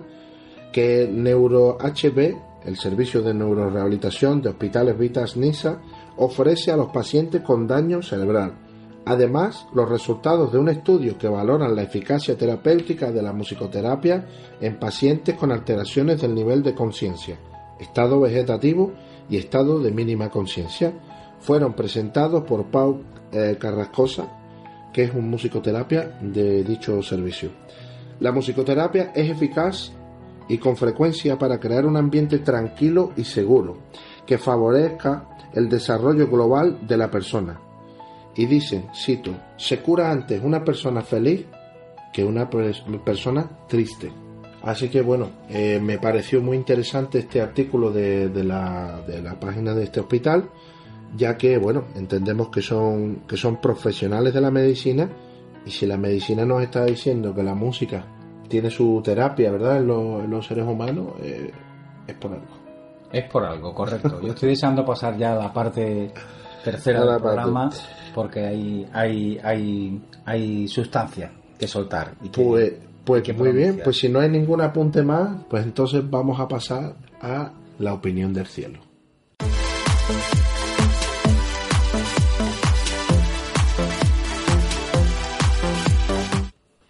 [0.72, 5.82] que NeuroHB, el servicio de neurorehabilitación de Hospitales Vitas NISA,
[6.16, 8.54] ofrece a los pacientes con daño cerebral.
[9.04, 14.26] Además, los resultados de un estudio que valoran la eficacia terapéutica de la musicoterapia
[14.62, 17.38] en pacientes con alteraciones del nivel de conciencia,
[17.78, 18.92] estado vegetativo
[19.28, 20.92] y estado de mínima conciencia
[21.38, 24.39] fueron presentados por Pau eh, Carrascosa,
[24.92, 27.50] que es un musicoterapia de dicho servicio.
[28.20, 29.92] La musicoterapia es eficaz
[30.48, 33.78] y con frecuencia para crear un ambiente tranquilo y seguro
[34.26, 37.60] que favorezca el desarrollo global de la persona.
[38.36, 41.46] Y dice, cito, se cura antes una persona feliz
[42.12, 44.12] que una persona triste.
[44.62, 49.74] Así que bueno, eh, me pareció muy interesante este artículo de, la, de la página
[49.74, 50.50] de este hospital
[51.16, 55.10] ya que, bueno, entendemos que son, que son profesionales de la medicina
[55.64, 58.04] y si la medicina nos está diciendo que la música
[58.48, 61.50] tiene su terapia, ¿verdad?, en, los seres humanos, eh,
[62.06, 62.60] es por algo.
[63.12, 64.20] Es por algo, correcto.
[64.22, 66.12] Yo estoy deseando pasar ya a la parte
[66.64, 67.70] tercera del programa
[68.14, 72.14] porque hay, hay, hay, hay sustancia que soltar.
[72.22, 72.72] Y pues,
[73.04, 76.94] pues muy bien, pues si no hay ningún apunte más, pues entonces vamos a pasar
[77.20, 78.80] a la opinión del cielo.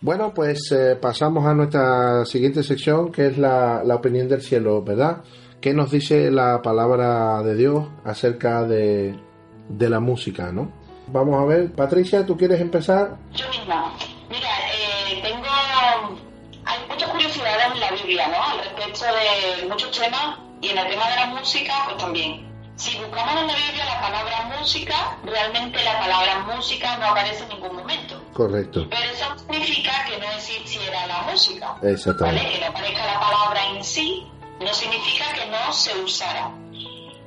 [0.02, 5.18] Bueno, pues eh, pasamos a nuestra siguiente sección, que es la, opinión del cielo, ¿verdad?
[5.60, 9.14] ¿Qué nos dice la palabra de Dios acerca de,
[9.78, 10.72] la música, no?
[11.08, 13.18] Vamos a ver, Patricia, ¿tú quieres empezar?
[13.34, 13.92] Yo misma.
[14.30, 15.46] Mira, eh, tengo.
[16.64, 18.42] Hay muchas curiosidades en la Biblia, ¿no?
[18.42, 22.49] Al respecto de muchos temas y en el tema de la música, pues también.
[22.80, 27.50] Si buscamos en la Biblia la palabra música, realmente la palabra música no aparece en
[27.50, 28.24] ningún momento.
[28.32, 28.86] Correcto.
[28.88, 31.76] Pero eso significa que no existiera la música.
[31.82, 32.40] Exactamente.
[32.40, 32.54] ¿vale?
[32.54, 34.26] Que no aparezca la palabra en sí,
[34.60, 36.52] no significa que no se usara.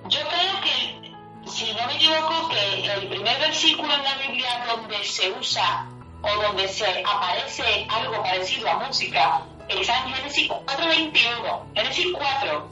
[0.08, 1.12] Yo creo que,
[1.48, 5.88] si no me equivoco, que el primer versículo en la Biblia donde se usa
[6.24, 11.76] o donde se aparece algo parecido a música está en Génesis 4.21.
[11.76, 12.70] Génesis 4,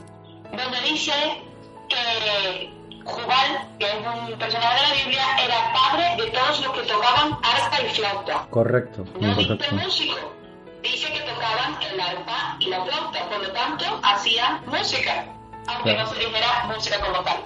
[0.51, 1.50] donde dice
[1.91, 2.73] que
[3.03, 7.37] Jubal, que es un personaje de la Biblia, era padre de todos los que tocaban
[7.43, 8.47] arpa y flauta.
[8.49, 9.05] Correcto.
[9.19, 10.33] No dice músico,
[10.81, 15.25] dice que tocaban el arpa y la flauta, por lo tanto hacían música,
[15.67, 17.43] aunque no se dijera música como tal.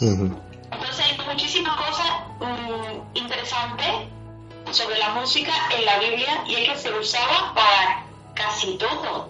[0.00, 2.06] Entonces hay muchísimas cosas
[2.40, 3.90] mm, interesantes
[4.70, 8.04] sobre la música en la Biblia y es que se usaba para
[8.34, 9.28] casi todo,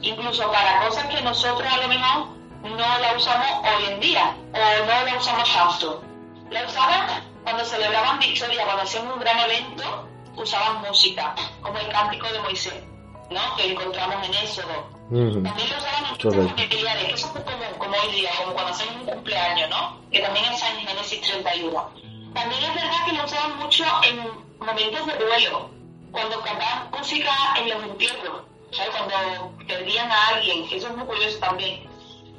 [0.00, 2.35] incluso para cosas que nosotros a lo mejor
[2.70, 6.02] no la usamos hoy en día o no la usamos tanto.
[6.50, 12.26] La usaban cuando celebraban victoria, cuando hacían un gran evento, usaban música, como el cántico
[12.26, 12.82] de Moisés,
[13.30, 13.56] ¿no?
[13.56, 14.90] que encontramos en Éxodo.
[15.08, 18.72] También lo usaban en fiestas familiares, que eso es como, como hoy día, como cuando
[18.72, 20.00] hacen un cumpleaños, ¿no?
[20.10, 21.90] que también está en Génesis 31.
[22.34, 24.18] También es verdad que lo usaban mucho en
[24.58, 25.70] momentos de duelo,
[26.10, 28.42] cuando cantaban música en los entierros,
[28.72, 28.90] ¿sabes?
[28.96, 31.95] cuando perdían a alguien, eso es muy curioso también.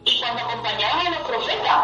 [0.08, 1.82] Y cuando acompañaban a los profetas,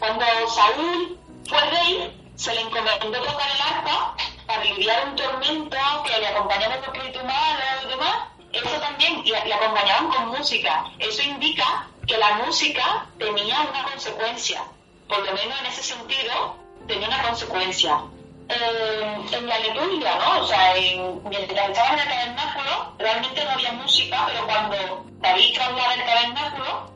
[0.00, 1.16] cuando Saúl
[1.48, 4.16] fue rey, se le encomendó tocar el arpa
[4.48, 8.16] para aliviar un tormento que le acompañaba el espíritu malo y demás.
[8.52, 10.86] Eso también, y le acompañaban con música.
[10.98, 14.64] Eso indica que la música tenía una consecuencia.
[15.08, 16.56] Por lo menos en ese sentido,
[16.88, 18.00] tenía una consecuencia.
[18.48, 20.40] Eh, en la liturgia, ¿no?
[20.40, 25.54] O sea, en, mientras estaba en el tabernáculo, realmente no había música, pero cuando David
[25.54, 26.95] traslada el tabernáculo,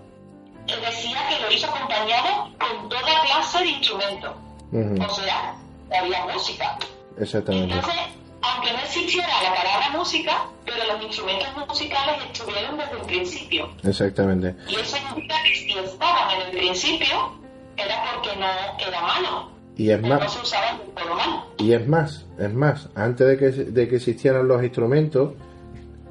[0.67, 4.33] él decía que lo hizo acompañado con toda clase de instrumentos.
[4.73, 5.55] O sea,
[5.99, 6.79] había música.
[7.19, 7.75] Exactamente.
[7.75, 8.01] Entonces,
[8.43, 13.69] aunque no existiera la palabra música, pero los instrumentos musicales estuvieron desde el principio.
[13.83, 14.55] Exactamente.
[14.69, 17.33] Y eso significa que si estaban en el principio,
[17.77, 18.47] era porque no
[18.79, 19.51] era malo.
[19.77, 21.11] Y es No más, se usaban por
[21.59, 25.35] y es más, es más, antes de que, de que existieran los instrumentos,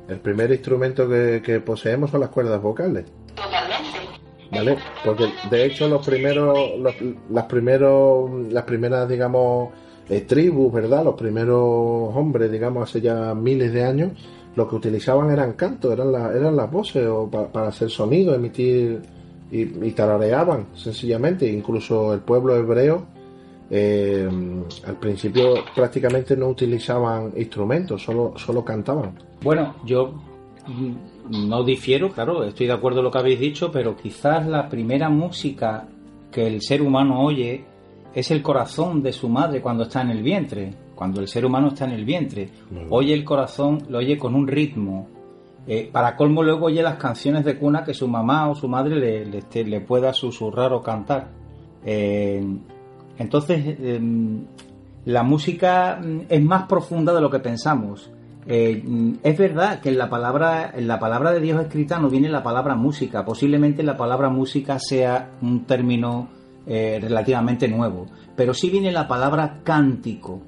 [0.08, 3.06] el primer instrumento que, que poseemos son las cuerdas vocales.
[4.52, 4.78] ¿Vale?
[5.06, 6.58] Porque de hecho los primeros,
[7.30, 9.70] las primeros, las primeras, digamos,
[10.10, 11.04] eh, tribus, ¿verdad?
[11.04, 14.12] Los primeros hombres, digamos, hace ya miles de años,
[14.56, 18.34] lo que utilizaban eran cantos, eran, la- eran las voces o pa- para hacer sonido,
[18.34, 19.00] emitir
[19.52, 21.45] y, y tarareaban, sencillamente.
[21.47, 23.04] Incluso el pueblo hebreo,
[23.70, 24.28] eh,
[24.88, 29.12] al principio prácticamente no utilizaban instrumentos, solo, solo cantaban.
[29.43, 30.12] Bueno, yo
[31.30, 35.09] no difiero, claro, estoy de acuerdo en lo que habéis dicho, pero quizás la primera
[35.09, 35.88] música
[36.32, 37.65] que el ser humano oye
[38.13, 41.70] es el corazón de su madre cuando está en el vientre, cuando el ser humano
[41.70, 42.49] está en el vientre.
[42.89, 45.07] Oye el corazón, lo oye con un ritmo.
[45.67, 48.95] Eh, para colmo luego oye las canciones de cuna que su mamá o su madre
[48.95, 51.30] le, le, este, le pueda susurrar o cantar.
[51.86, 52.43] Eh,
[53.17, 54.45] entonces, em,
[55.05, 58.09] la música mm, es más profunda de lo que pensamos.
[58.48, 58.84] Eh,
[59.22, 62.42] es verdad que en la palabra en la palabra de Dios escrita no viene la
[62.44, 63.26] palabra música.
[63.26, 66.30] Posiblemente la palabra música sea un término
[66.66, 70.42] eh, relativamente nuevo, pero sí viene la palabra cántico.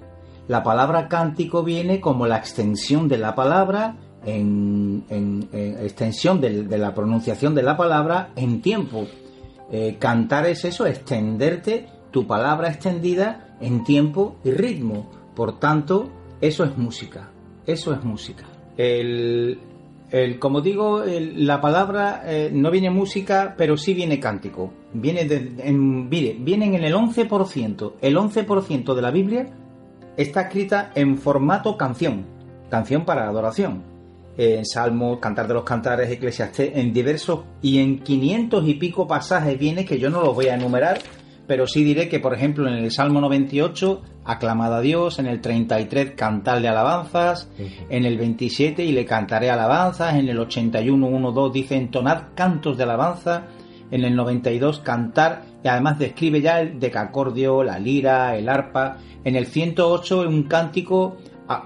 [0.48, 6.78] La palabra cántico viene como la extensión de la palabra en, en- en extensión de,
[6.78, 9.06] la pronunciación de la palabra en tiempo.
[9.72, 15.10] Eh, cantar es eso, extenderte tu palabra extendida en tiempo y ritmo.
[15.36, 16.10] Por tanto,
[16.42, 17.30] eso es música.
[17.66, 18.46] Eso es música.
[18.78, 19.60] El,
[20.12, 24.74] el- como digo, la palabra eh, no viene música, pero sí viene cántico.
[24.94, 27.94] Viene, de- en, mire, vienen en el 11%.
[28.02, 29.48] El 11% de la Biblia
[30.18, 32.26] está escrita en formato canción.
[32.70, 33.84] Canción para adoración.
[34.38, 39.60] En Salmos, Cantar de los Cantares, Eclesiastés, en diversos y en 500 y pico pasajes
[39.60, 41.00] viene que yo no los voy a enumerar,
[41.48, 45.42] pero sí diré que, por ejemplo, en el Salmo 98, aclamad a Dios, en el
[45.42, 47.50] 33, cantadle alabanzas,
[47.90, 52.78] en el 27, y le cantaré alabanzas, en el 81, 1, 2, dice entonad cantos
[52.78, 53.48] de alabanza,
[53.92, 59.36] en el 92, cantar, y además describe ya el decacordio, la lira, el arpa, en
[59.36, 61.18] el 108, un cántico,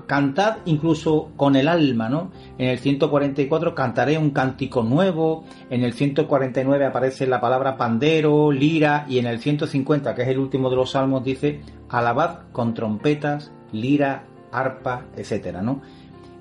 [0.08, 2.32] cantad incluso con el alma, ¿no?
[2.58, 9.06] En el 144 cantaré un cántico nuevo, en el 149 aparece la palabra pandero, lira,
[9.08, 13.52] y en el 150, que es el último de los salmos, dice alabad con trompetas,
[13.72, 15.82] lira, arpa, etcétera, ¿no?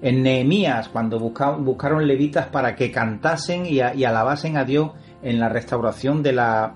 [0.01, 4.91] En Nehemías, cuando busca- buscaron levitas para que cantasen y, alabasen a Dios
[5.23, 6.75] en la restauración de la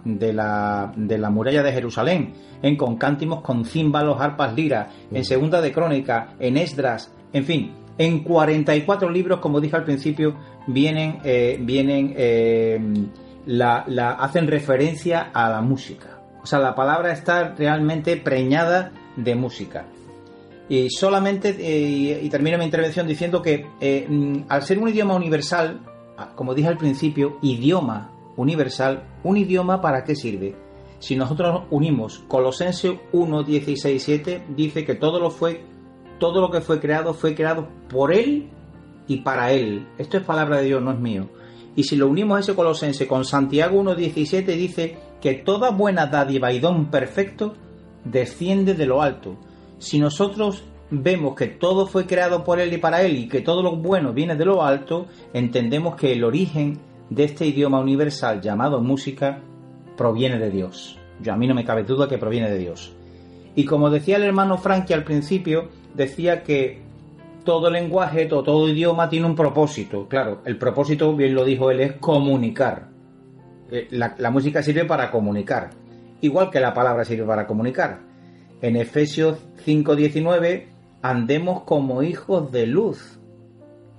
[1.31, 2.33] muralla de Jerusalén,
[2.63, 7.73] en con cántimos con címbalos, arpas, liras, en Segunda de Crónica, en Esdras, en fin,
[7.99, 10.35] en 44 libros, como dije al principio,
[10.67, 12.81] vienen, eh, vienen, eh,
[13.47, 16.21] la, la- hacen referencia a la música.
[16.43, 19.87] O sea, la palabra está realmente preñada de música.
[20.69, 23.67] Y solamente, eh, y termino mi intervención diciendo que
[24.09, 25.81] mm, al ser un idioma universal,
[26.35, 30.55] como dije al principio, idioma universal, ¿un idioma para qué sirve?
[30.99, 35.62] Si nosotros unimos Colosenses 1, 16, 7, dice que todo lo, fue,
[36.18, 38.49] todo lo que fue creado fue creado por Él
[39.07, 39.86] y para Él.
[39.96, 41.28] Esto es palabra de Dios, no es mío.
[41.76, 46.53] Y si lo unimos a ese Colosense con Santiago 1.17 dice que toda buena dádiva
[46.53, 47.55] y don perfecto
[48.05, 49.36] desciende de lo alto.
[49.78, 53.62] Si nosotros vemos que todo fue creado por Él y para Él y que todo
[53.62, 56.80] lo bueno viene de lo alto, entendemos que el origen
[57.11, 59.40] de este idioma universal llamado música
[59.99, 60.99] proviene de Dios.
[61.20, 62.94] Yo a mí no me cabe duda que proviene de Dios.
[63.55, 66.80] Y como decía el hermano Frankie al principio, decía que
[67.44, 70.07] todo lenguaje, todo, idioma tiene un propósito.
[70.09, 72.88] Claro, el propósito, bien lo dijo él, es comunicar.
[73.70, 75.70] Eh, La, música sirve para comunicar,
[76.20, 78.01] igual que la palabra sirve para comunicar.
[78.61, 80.66] en Efesios 5:19,
[81.03, 83.18] andemos como hijos de luz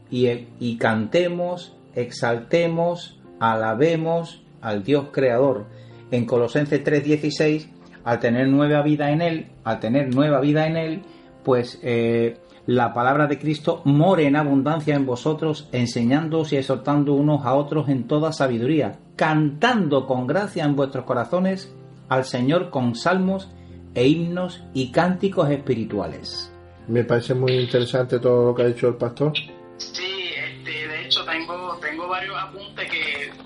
[0.09, 5.65] y cantemos, exaltemos, alabemos al Dios creador.
[6.12, 7.70] En Colosenses 3:16,
[8.03, 11.01] al tener nueva vida en Él, al tener nueva vida en Él,
[11.43, 17.45] pues eh, la palabra de Cristo more en abundancia en vosotros, enseñándoos y exhortando unos
[17.45, 21.74] a otros en toda sabiduría, cantando con gracia en vuestros corazones
[22.10, 23.49] al Señor con salmos
[23.95, 26.53] e himnos y cánticos espirituales.
[26.88, 29.34] Me parece muy interesante todo lo que ha dicho el pastor.
[29.78, 32.59] Sí, este, de hecho tengo, tengo varios apuntes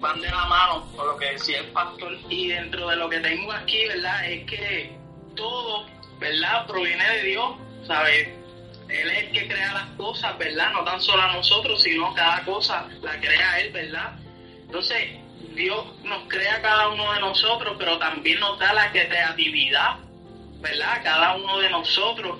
[0.03, 3.21] van de la mano con lo que decía el pastor y dentro de lo que
[3.21, 4.29] tengo aquí, ¿verdad?
[4.29, 4.97] Es que
[5.33, 5.85] todo,
[6.19, 6.67] ¿verdad?
[6.67, 7.55] Proviene de Dios,
[7.87, 8.27] ¿sabes?
[8.89, 10.73] Él es el que crea las cosas, ¿verdad?
[10.73, 14.19] No tan solo a nosotros, sino cada cosa la crea Él, ¿verdad?
[14.65, 15.21] Entonces,
[15.55, 19.99] Dios nos crea cada uno de nosotros, pero también nos da la creatividad,
[20.59, 21.01] ¿verdad?
[21.01, 22.39] Cada uno de nosotros.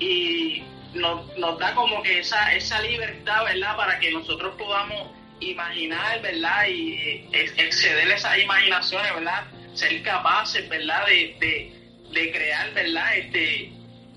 [0.00, 3.76] Y nos, nos da como que esa, esa libertad, ¿verdad?
[3.76, 6.66] Para que nosotros podamos imaginar, ¿verdad?
[6.68, 9.44] Y exceder esas imaginaciones, ¿verdad?
[9.74, 11.06] Ser capaces, ¿verdad?
[11.06, 11.72] De, de,
[12.12, 13.16] de crear, ¿verdad?
[13.16, 13.72] Este,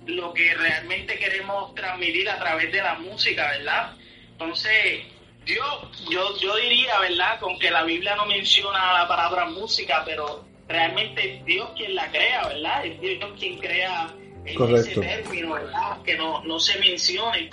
[0.05, 3.95] lo que realmente queremos transmitir a través de la música, ¿verdad?
[4.32, 5.03] Entonces,
[5.45, 7.39] yo, yo, yo diría, ¿verdad?
[7.39, 12.09] Con que la Biblia no menciona la palabra música, pero realmente es Dios quien la
[12.09, 12.86] crea, ¿verdad?
[12.86, 14.13] Es Dios quien crea
[14.45, 16.01] ese término, ¿verdad?
[16.03, 17.49] Que no, no se mencione.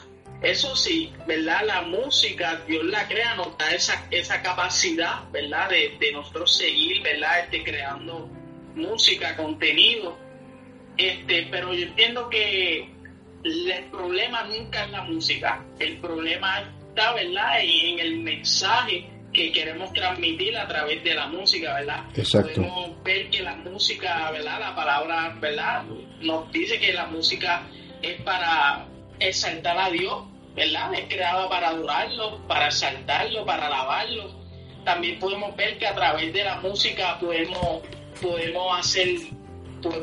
[0.46, 1.62] Eso sí, ¿verdad?
[1.66, 5.68] La música, Dios la crea, nos da esa, esa capacidad, ¿verdad?
[5.70, 7.40] De, de nosotros seguir, ¿verdad?
[7.40, 8.28] Este, creando
[8.76, 10.16] música, contenido.
[10.96, 12.88] Este, pero yo entiendo que
[13.42, 15.64] el problema nunca es la música.
[15.80, 17.60] El problema está, ¿verdad?
[17.62, 22.04] En el mensaje que queremos transmitir a través de la música, ¿verdad?
[22.14, 22.62] Exacto.
[22.62, 24.60] Podemos ver que la música, ¿verdad?
[24.60, 25.82] La palabra, ¿verdad?
[26.20, 27.62] Nos dice que la música
[28.00, 28.86] es para
[29.18, 30.24] exaltar a Dios,
[30.56, 30.94] ¿verdad?
[30.94, 34.34] Es creada para adorarlo, para exaltarlo, para alabarlo.
[34.84, 37.82] También podemos ver que a través de la música podemos,
[38.20, 39.08] podemos hacer,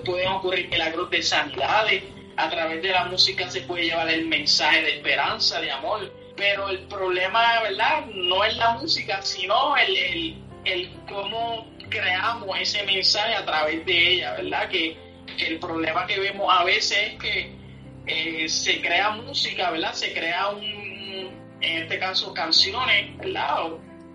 [0.06, 2.04] pueden ocurrir milagros de sanidades.
[2.38, 6.70] A través de la música se puede llevar el mensaje de esperanza, de amor pero
[6.70, 8.06] el problema, ¿verdad?
[8.14, 14.14] No es la música, sino el, el, el cómo creamos ese mensaje a través de
[14.14, 14.70] ella, ¿verdad?
[14.70, 14.98] Que,
[15.40, 17.56] el problema que vemos a veces es que
[18.06, 19.94] eh, se crea música, ¿verdad?
[19.94, 20.64] Se crea un,
[21.62, 23.70] en este caso canciones, ¿verdad?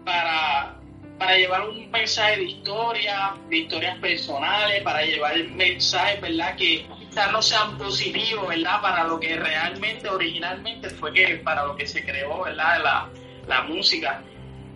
[0.05, 0.77] Para,
[1.19, 6.57] para llevar un mensaje de historia, de historias personales, para llevar el mensaje, ¿verdad?
[6.57, 8.81] Que quizás no sean positivos, ¿verdad?
[8.83, 12.83] Para lo que realmente, originalmente fue que para lo que se creó, ¿verdad?
[12.83, 13.09] La,
[13.47, 14.23] la música.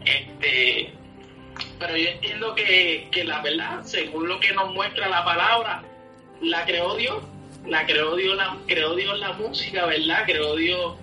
[0.04, 0.92] Este,
[1.78, 5.82] pero yo entiendo que, que la verdad, según lo que nos muestra la palabra,
[6.40, 7.22] la creó Dios,
[7.66, 10.24] la creó Dios, la creó Dios la música, ¿verdad?
[10.26, 10.94] Creó Dios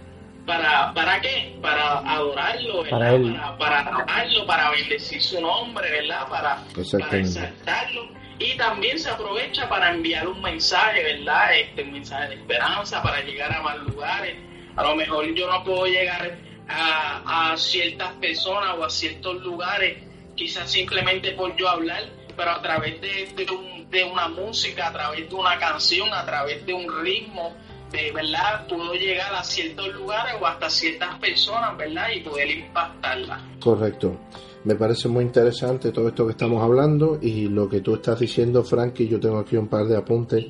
[0.46, 1.58] para, ¿para qué?
[1.62, 3.58] Para adorarlo, ¿verdad?
[3.58, 6.28] Para, para, adorarlo, para bendecir su nombre, ¿verdad?
[6.30, 6.64] Para,
[7.00, 11.58] para exaltarlo y también se aprovecha para enviar un mensaje, ¿verdad?
[11.58, 14.38] Este, un mensaje de esperanza para llegar a más lugares.
[14.78, 16.38] A lo mejor yo no puedo llegar
[16.70, 19.98] a, a ciertas personas o a ciertos lugares,
[20.36, 22.04] quizás simplemente por yo hablar,
[22.38, 26.26] pero a través de, de, un, de una música, a través de una canción, a
[26.26, 27.54] través de un ritmo,
[27.92, 32.10] de verdad puedo llegar a ciertos lugares o hasta ciertas personas, ¿verdad?
[32.16, 33.42] Y poder impactarlas.
[33.60, 34.18] Correcto.
[34.64, 38.64] Me parece muy interesante todo esto que estamos hablando y lo que tú estás diciendo,
[38.64, 39.08] Frankie.
[39.08, 40.46] Yo tengo aquí un par de apuntes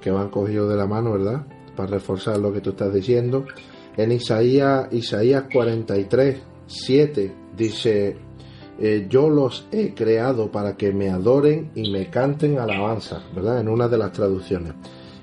[0.00, 1.46] que me han cogido de la mano, ¿verdad?
[1.76, 3.46] Para reforzar lo que tú estás diciendo.
[3.96, 8.16] En Isaías, Isaías 43, 7 dice,
[8.78, 13.60] eh, yo los he creado para que me adoren y me canten alabanza, ¿verdad?
[13.60, 14.74] En una de las traducciones.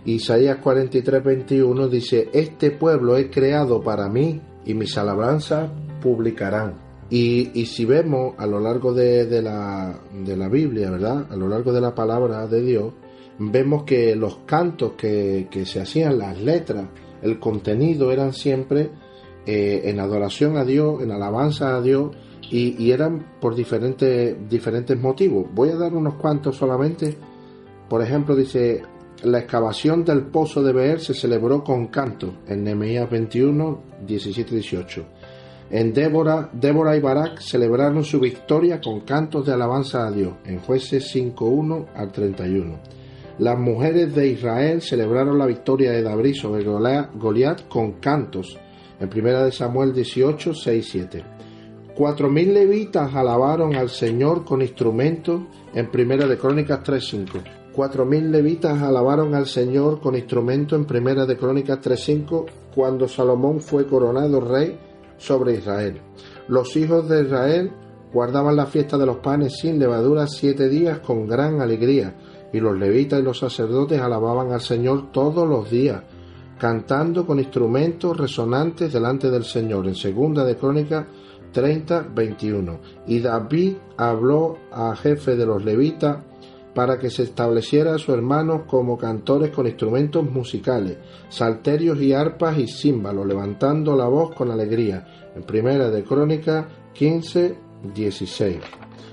[0.05, 5.69] Isaías 43, 21 dice, este pueblo he creado para mí y mis alabanzas
[6.01, 6.85] publicarán.
[7.09, 11.27] Y, si vemos a lo largo de, la, de la Biblia, ¿verdad?
[11.31, 12.93] A lo largo de la palabra de Dios,
[13.39, 16.87] vemos que los cantos que, se hacían, las letras,
[17.21, 18.89] el contenido eran siempre
[19.45, 22.15] eh, en adoración a Dios, en alabanza a Dios,
[22.51, 25.47] y, eran por diferentes, diferentes motivos.
[25.53, 27.17] Voy a dar unos cuantos solamente.
[27.89, 28.81] Por ejemplo, dice,
[29.23, 35.03] la excavación del pozo de Beer se celebró con canto en Nehemías 21, 17-18.
[35.71, 40.59] En Débora, Débora y Barak celebraron su victoria con cantos de alabanza a Dios, en
[40.59, 42.79] jueces 5.1 al 31.
[43.39, 48.57] Las mujeres de Israel celebraron la victoria de David sobre Goliat con cantos,
[48.99, 51.34] en 1 Samuel 18, 6, 7.
[51.95, 55.43] Cuatro mil levitas alabaron al Señor con instrumentos
[55.73, 57.39] en 1 de Crónicas 3, 5.
[57.71, 63.61] cuatro mil levitas alabaron al Señor con instrumento en Primera de Crónicas 3.5 cuando Salomón
[63.61, 64.77] fue coronado rey
[65.17, 66.01] sobre Israel.
[66.49, 67.71] Los hijos de Israel
[68.11, 72.13] guardaban la fiesta de los panes sin levadura siete días con gran alegría,
[72.51, 76.01] y los levitas y los sacerdotes alababan al Señor todos los días,
[76.59, 79.87] cantando con instrumentos resonantes delante del Señor.
[79.87, 81.05] En segunda de Crónicas
[81.55, 82.79] 30, 21.
[83.07, 86.17] Y David habló a jefe de los levitas
[86.73, 90.97] para que se estableciera a sus hermanos como cantores con instrumentos musicales,
[91.29, 95.31] salterios y arpas y címbalos, levantando la voz con alegría.
[95.33, 97.55] En primera de Crónicas 15,
[97.95, 98.57] 16.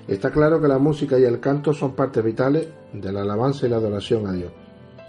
[0.09, 3.71] Está claro que la música y el canto son partes vitales de la alabanza y
[3.71, 4.62] la adoración a Dios.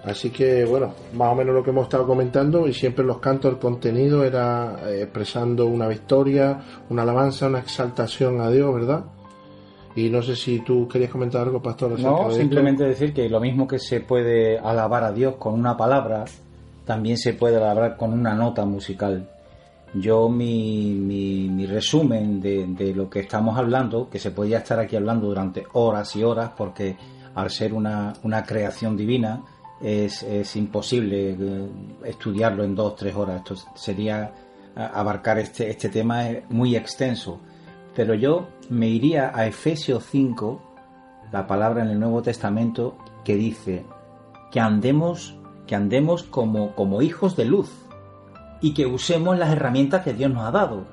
[0.03, 3.53] Así que, bueno, más o menos lo que hemos estado comentando, y siempre los cantos
[3.53, 9.05] el contenido era eh, expresando una victoria, una alabanza, una exaltación a Dios, ¿verdad?
[9.95, 11.97] Y no sé si tú querías comentar algo, pastor.
[11.99, 16.25] No, simplemente decir que lo mismo que se puede alabar a Dios con una palabra,
[16.83, 19.29] también se puede alabar con una nota musical.
[19.93, 24.95] Yo mi, mi, resumen de, de, lo que estamos hablando, que se podía estar aquí
[24.95, 26.97] hablando durante horas y horas, porque
[27.35, 29.43] al ser una, una creación divina
[29.81, 31.69] es, imposible eh,
[32.05, 33.37] estudiarlo en dos o tres horas.
[33.37, 34.33] Esto sería
[34.75, 37.39] abarcar este, este tema muy extenso.
[37.95, 40.61] Pero yo me iría a Efesios 5,
[41.31, 43.85] la palabra en el Nuevo Testamento, que dice
[44.51, 45.35] que andemos,
[45.67, 47.69] que andemos como hijos de luz
[48.63, 50.85] y que usemos las herramientas que Dios nos ha dado.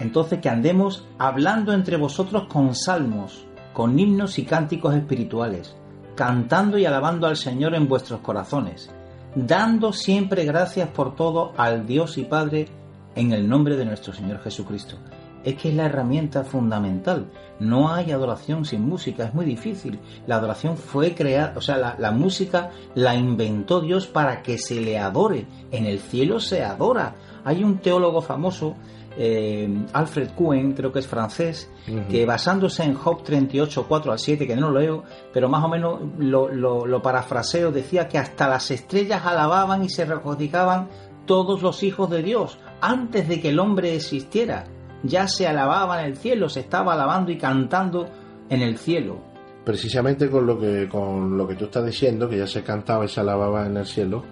[0.00, 5.76] Entonces que andemos hablando entre vosotros con salmos, con himnos y cánticos espirituales,
[6.14, 8.90] cantando y alabando al Señor en vuestros corazones,
[9.34, 12.68] dando siempre gracias por todo al Dios y Padre
[13.14, 14.96] en el nombre de nuestro Señor Jesucristo
[15.44, 17.26] es que es la herramienta fundamental.
[17.60, 20.00] No hay adoración sin música, es muy difícil.
[20.26, 24.98] La adoración fue creada, o sea, la, música la inventó Dios para que se le
[24.98, 25.46] adore.
[25.70, 27.14] En el cielo se adora.
[27.44, 28.74] Hay un teólogo famoso,
[29.16, 31.70] eh, Alfred Cohen, creo que es francés,
[32.10, 35.68] que basándose en Job 38, 4 al 7, que no lo leo, pero más o
[35.68, 40.88] menos lo, lo parafraseo, decía que hasta las estrellas alababan y se regocijaban
[41.26, 44.64] todos los hijos de Dios antes de que el hombre existiera
[45.04, 48.08] ya se alababa en el cielo, se estaba alabando y cantando
[48.48, 49.22] en el cielo.
[49.64, 53.08] Precisamente con lo que, con lo que tú estás diciendo, que ya se cantaba y
[53.08, 54.24] se alababa en el cielo,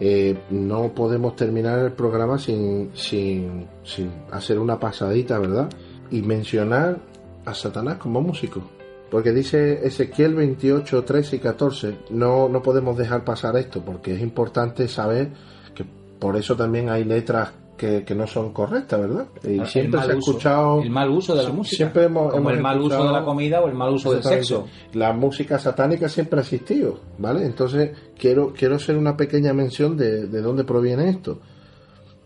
[0.00, 5.68] eh, no podemos terminar el programa sin, sin, sin hacer una pasadita, ¿verdad?
[6.10, 6.98] Y mencionar
[7.44, 8.62] a Satanás como músico.
[9.10, 14.20] Porque dice Ezequiel 28, 13 y 14, no, no podemos dejar pasar esto, porque es
[14.20, 15.30] importante saber
[15.74, 15.84] que
[16.18, 19.28] por eso también hay letras que, no son correctas, ¿verdad?
[19.42, 20.82] Y siempre se ha escuchado...
[20.82, 21.76] El mal uso de la música.
[21.76, 24.66] Siempre hemos, como el mal uso de la comida o el mal uso del sexo.
[24.92, 27.46] La música satánica siempre ha existido, ¿vale?
[27.46, 31.38] Entonces quiero, quiero hacer una pequeña mención de, de dónde proviene esto.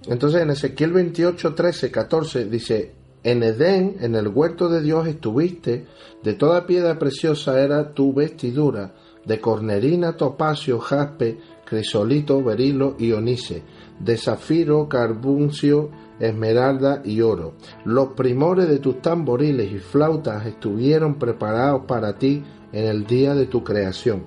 [0.09, 5.87] Entonces en Ezequiel 28, 13, 14 dice, en Edén, en el huerto de Dios estuviste,
[6.25, 8.95] de toda piedra preciosa era tu vestidura,
[9.25, 11.39] de cornerina, topacio, jaspe,
[11.73, 13.63] crisolito, berilo y onice
[13.99, 15.89] de zafiro, carbuncio,
[16.21, 17.55] esmeralda y oro.
[17.87, 22.43] Los primores de tus tamboriles y flautas estuvieron preparados para ti
[22.73, 24.27] en el día de tu creación.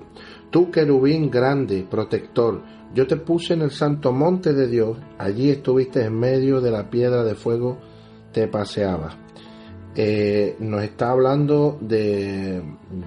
[0.50, 6.04] Tú, querubín grande, protector, yo te puse en el santo monte de Dios, allí estuviste
[6.04, 7.78] en medio de la piedra de fuego,
[8.32, 9.16] te paseabas.
[9.94, 12.60] Eh, nos está hablando de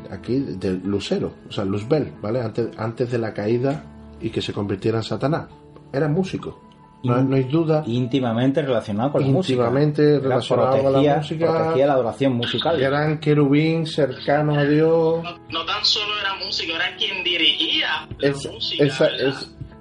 [0.10, 2.40] aquí del lucero, o sea, Luzbel, ¿vale?
[2.78, 3.89] Antes de la caída
[4.22, 5.48] y que se convirtiera en Satanás
[5.92, 6.60] era músico.
[7.02, 7.84] No, hay duda.
[7.88, 9.54] Íntimamente relacionado con la música.
[9.54, 11.48] Íntimamente relacionado con la música.
[11.48, 12.82] Protegía la adoración musical.
[12.82, 15.24] Eran querubín cercano a Dios.
[15.50, 18.84] No, tan solo era músico, era quien dirigía la música.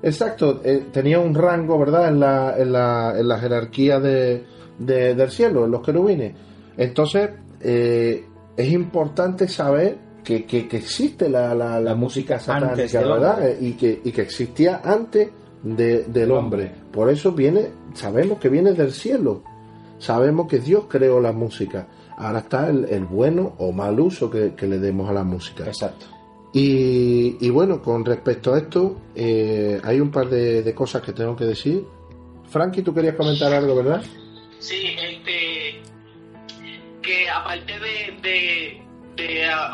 [0.00, 4.44] exacto, eh, tenía un rango, ¿verdad?, en la, en la, en la jerarquía de,
[4.78, 6.36] del cielo, en los querubines.
[6.76, 7.30] Entonces,
[7.60, 8.24] eh,
[8.56, 9.98] es importante saber
[10.36, 13.56] que, que, existe la, la, música satánica, ¿verdad?
[13.58, 15.30] Y que, y que existía antes
[15.62, 16.70] del hombre.
[16.92, 19.42] Por eso viene, sabemos que viene del cielo.
[19.98, 21.88] Sabemos que Dios creó la música.
[22.18, 25.64] Ahora está el, bueno o mal uso que, le demos a la música.
[25.66, 26.04] Exacto.
[26.52, 31.46] Y, bueno, con respecto a esto, eh, hay un par de, cosas que tengo que
[31.46, 31.86] decir.
[32.50, 34.02] Frankie, tú querías comentar algo, ¿verdad?
[34.58, 35.80] Sí, este,
[37.00, 38.87] que aparte de de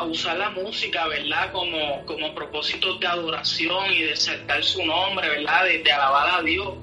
[0.05, 1.51] usar la música, ¿verdad?
[1.51, 5.65] Como, como propósito de adoración y de exaltar su nombre, ¿verdad?
[5.65, 6.73] De, alabar a Dios.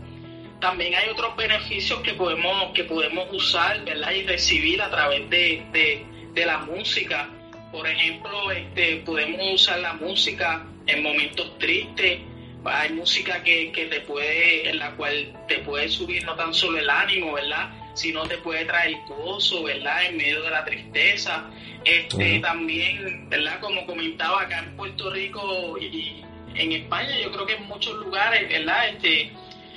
[0.60, 4.12] También hay otros beneficios que podemos, que podemos usar, ¿verdad?
[4.12, 7.28] Y recibir a través de, la música,
[7.72, 12.20] por ejemplo, este, podemos usar la música en momentos tristes.
[12.64, 16.78] Hay música que, que te puede, en la cual te puede subir no tan solo
[16.78, 17.70] el ánimo, ¿verdad?
[17.94, 20.06] Sino te puede traer gozo, ¿verdad?
[20.06, 21.44] En medio de la tristeza.
[21.84, 23.60] Este, También, ¿verdad?
[23.60, 26.24] Como comentaba acá en Puerto Rico y
[26.54, 28.88] en España, yo creo que en muchos lugares, ¿verdad?
[28.88, 29.32] Este,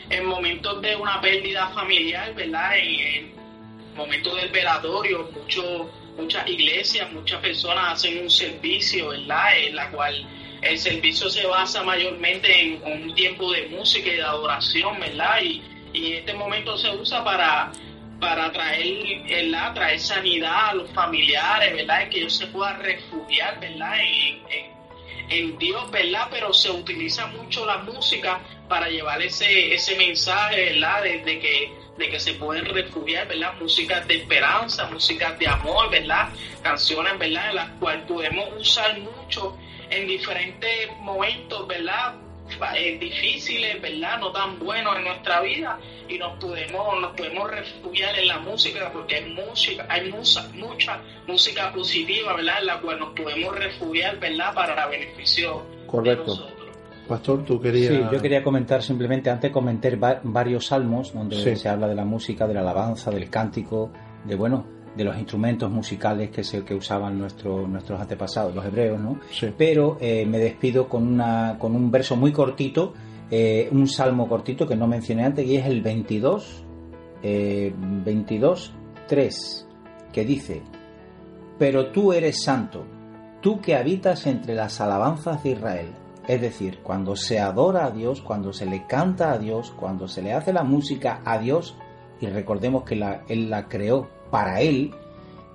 [0.09, 2.77] en momentos de una pérdida familiar, ¿verdad?
[2.77, 3.35] En, en
[3.95, 5.87] momentos del velatorio, muchos
[6.17, 9.57] muchas iglesias, muchas personas hacen un servicio, ¿verdad?
[9.57, 10.25] En la cual
[10.61, 15.41] el servicio se basa mayormente en un tiempo de música y de adoración, ¿verdad?
[15.41, 15.61] Y,
[15.93, 17.71] y este momento se usa para,
[18.25, 19.73] para traer, ¿verdad?
[19.75, 22.09] traer sanidad a los familiares, ¿verdad?
[22.09, 23.97] Que ellos se puedan refugiar, ¿verdad?
[25.29, 26.27] En, Dios, ¿verdad?
[26.31, 31.03] Pero se utiliza mucho la música para llevar ese, ese mensaje, ¿verdad?
[31.03, 33.53] De, de que de que se pueden refugiar, ¿verdad?
[33.59, 36.29] Músicas de esperanza, músicas de amor, ¿verdad?
[36.63, 37.49] Canciones, ¿verdad?
[37.49, 39.55] En las cuales podemos usar mucho
[39.89, 42.15] en diferentes momentos, ¿verdad?
[42.77, 44.19] Eh, difíciles, ¿verdad?
[44.19, 48.91] No tan buenos en nuestra vida y nos podemos, nos podemos refugiar en la música
[48.93, 52.55] porque hay música, hay mucha, mucha música positiva, ¿verdad?
[52.61, 54.53] En la cual nos podemos refugiar, ¿verdad?
[54.53, 56.23] Para beneficio Correcto.
[56.23, 56.55] de nosotros.
[57.07, 57.93] Pastor, tú querías...
[57.93, 61.55] Sí, yo quería comentar simplemente, antes comenté va- varios salmos donde Sí.
[61.55, 63.91] se habla de la música, de la alabanza, del cántico,
[64.23, 64.65] de bueno,
[64.95, 69.19] de los instrumentos musicales que se que usaban nuestros nuestros antepasados, los hebreos, ¿no?
[69.31, 69.47] Sí.
[69.57, 72.93] Pero eh, me despido con una con un verso muy cortito,
[73.29, 76.63] eh, un salmo cortito que no mencioné antes y es el 22
[77.23, 78.73] eh, 22
[79.07, 79.67] 3
[80.13, 80.61] que dice:
[81.59, 82.85] Pero tú eres santo,
[83.41, 85.87] tú que habitas entre las alabanzas de Israel.
[86.27, 90.23] Es decir, cuando se adora a Dios, cuando se le canta a Dios, cuando se
[90.23, 91.77] le hace la música a Dios,
[92.19, 94.91] y recordemos que la- Él la creó para Él,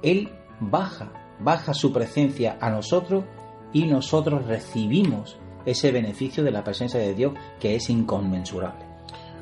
[0.03, 3.25] Él baja, baja su presencia a nosotros
[3.73, 8.85] y nosotros recibimos ese beneficio de la presencia de Dios que es inconmensurable.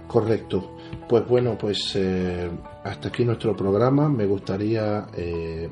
[0.07, 0.77] Correcto.
[1.09, 2.51] Pues bueno, pues eh,
[2.85, 4.09] hasta aquí nuestro programa.
[4.09, 5.69] Me gustaría eh,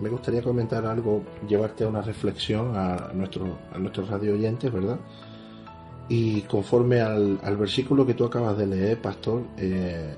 [0.00, 4.98] me gustaría comentar algo, llevarte a una reflexión a nuestro a nuestros radio oyentes, ¿verdad?
[6.08, 10.14] Y conforme al, al versículo que tú acabas de leer, pastor, eh,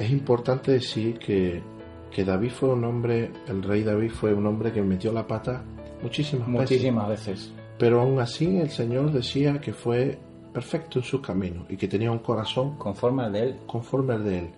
[0.00, 1.62] es importante decir que,
[2.10, 5.62] que David fue un hombre, el rey David fue un hombre que metió la pata
[6.02, 6.70] muchísimas veces.
[6.70, 7.52] Muchísimas veces.
[7.78, 10.18] Pero aún así el Señor decía que fue
[10.52, 13.56] perfecto en sus caminos y que tenía un corazón Conforme al de Él.
[13.66, 14.50] conforme al de él.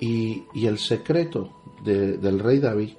[0.00, 1.52] Y, y el secreto
[1.84, 2.90] de- del rey David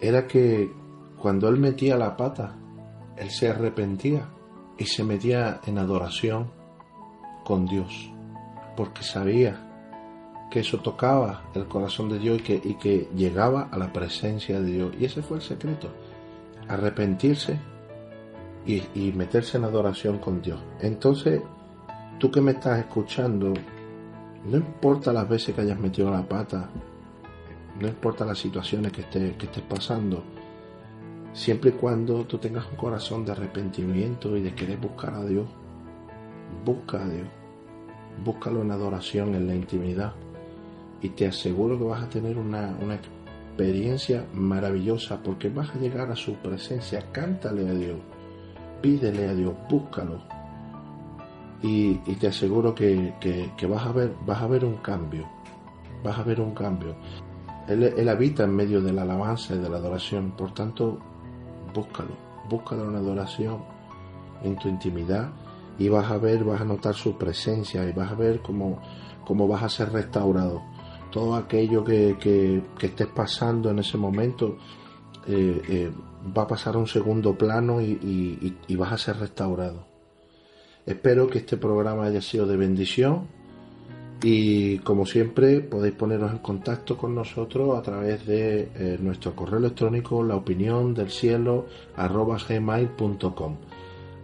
[0.00, 0.70] era que
[1.18, 2.56] cuando él metía la pata,
[3.16, 4.28] él se arrepentía
[4.78, 6.50] y se metía en adoración
[7.44, 8.10] con Dios,
[8.76, 9.66] porque sabía
[10.50, 14.60] que eso tocaba el corazón de Dios y que, y que llegaba a la presencia
[14.60, 14.92] de Dios.
[14.98, 15.88] Y ese fue el secreto,
[16.68, 17.58] arrepentirse
[18.66, 20.60] y, y meterse en adoración con Dios.
[20.80, 21.40] Entonces,
[22.18, 23.52] tú que me estás escuchando,
[24.44, 26.68] no importa las veces que hayas metido la pata,
[27.80, 30.22] no importa las situaciones que, esté- que estés pasando,
[31.32, 35.46] siempre y cuando tú tengas un corazón de arrepentimiento y de querer buscar a Dios,
[36.64, 37.28] busca a Dios,
[38.24, 40.12] búscalo en adoración, en la intimidad,
[41.02, 46.10] y te aseguro que vas a tener una, una experiencia maravillosa porque vas a llegar
[46.10, 47.98] a su presencia, cántale a Dios,
[48.80, 50.20] pídele a Dios, búscalo.
[51.62, 55.28] Y, y te aseguro que, que- vas a ver vas a ver un cambio
[56.02, 56.94] vas a ver un cambio.
[57.68, 60.98] Él, él habita en medio de la alabanza y de la adoración por tanto
[61.74, 62.12] búscalo
[62.48, 63.58] búscalo en adoración
[64.42, 65.30] en tu intimidad
[65.78, 68.80] y vas a ver vas a notar su presencia y vas a ver cómo,
[69.26, 70.62] cómo vas a ser restaurado
[71.10, 74.56] todo aquello que, que- estés pasando en ese momento
[75.26, 75.90] eh, eh,
[76.36, 79.86] va a pasar a un segundo plano y- y- vas a ser restaurado.
[80.86, 83.26] Espero que este programa haya sido de bendición
[84.22, 89.58] y como siempre podéis poneros en contacto con nosotros a través de eh, nuestro correo
[89.58, 91.10] electrónico la opinión del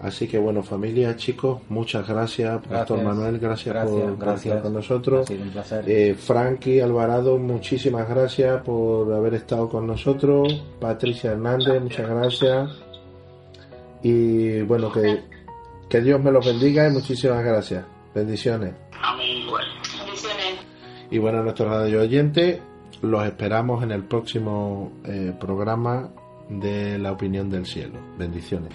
[0.00, 3.04] así que bueno familia chicos muchas gracias, Pastor Gracias.
[3.04, 4.46] Manuel gracias, Gracias, por, gracias.
[4.46, 5.84] estar con nosotros Ha sido un placer.
[5.86, 12.70] eh, Frankie Alvarado muchísimas gracias por haber estado con nosotros Patricia Hernández muchas gracias
[14.02, 15.22] y bueno que
[15.88, 17.84] que Dios me los bendiga y muchísimas gracias.
[18.12, 18.74] Bendiciones.
[19.00, 19.46] Amén.
[20.00, 20.56] Bendiciones.
[21.12, 22.58] Y bueno, nuestros radio oyentes,
[23.02, 26.10] los esperamos en el próximo eh, programa
[26.48, 28.00] de La Opinión del Cielo.
[28.18, 28.72] Bendiciones.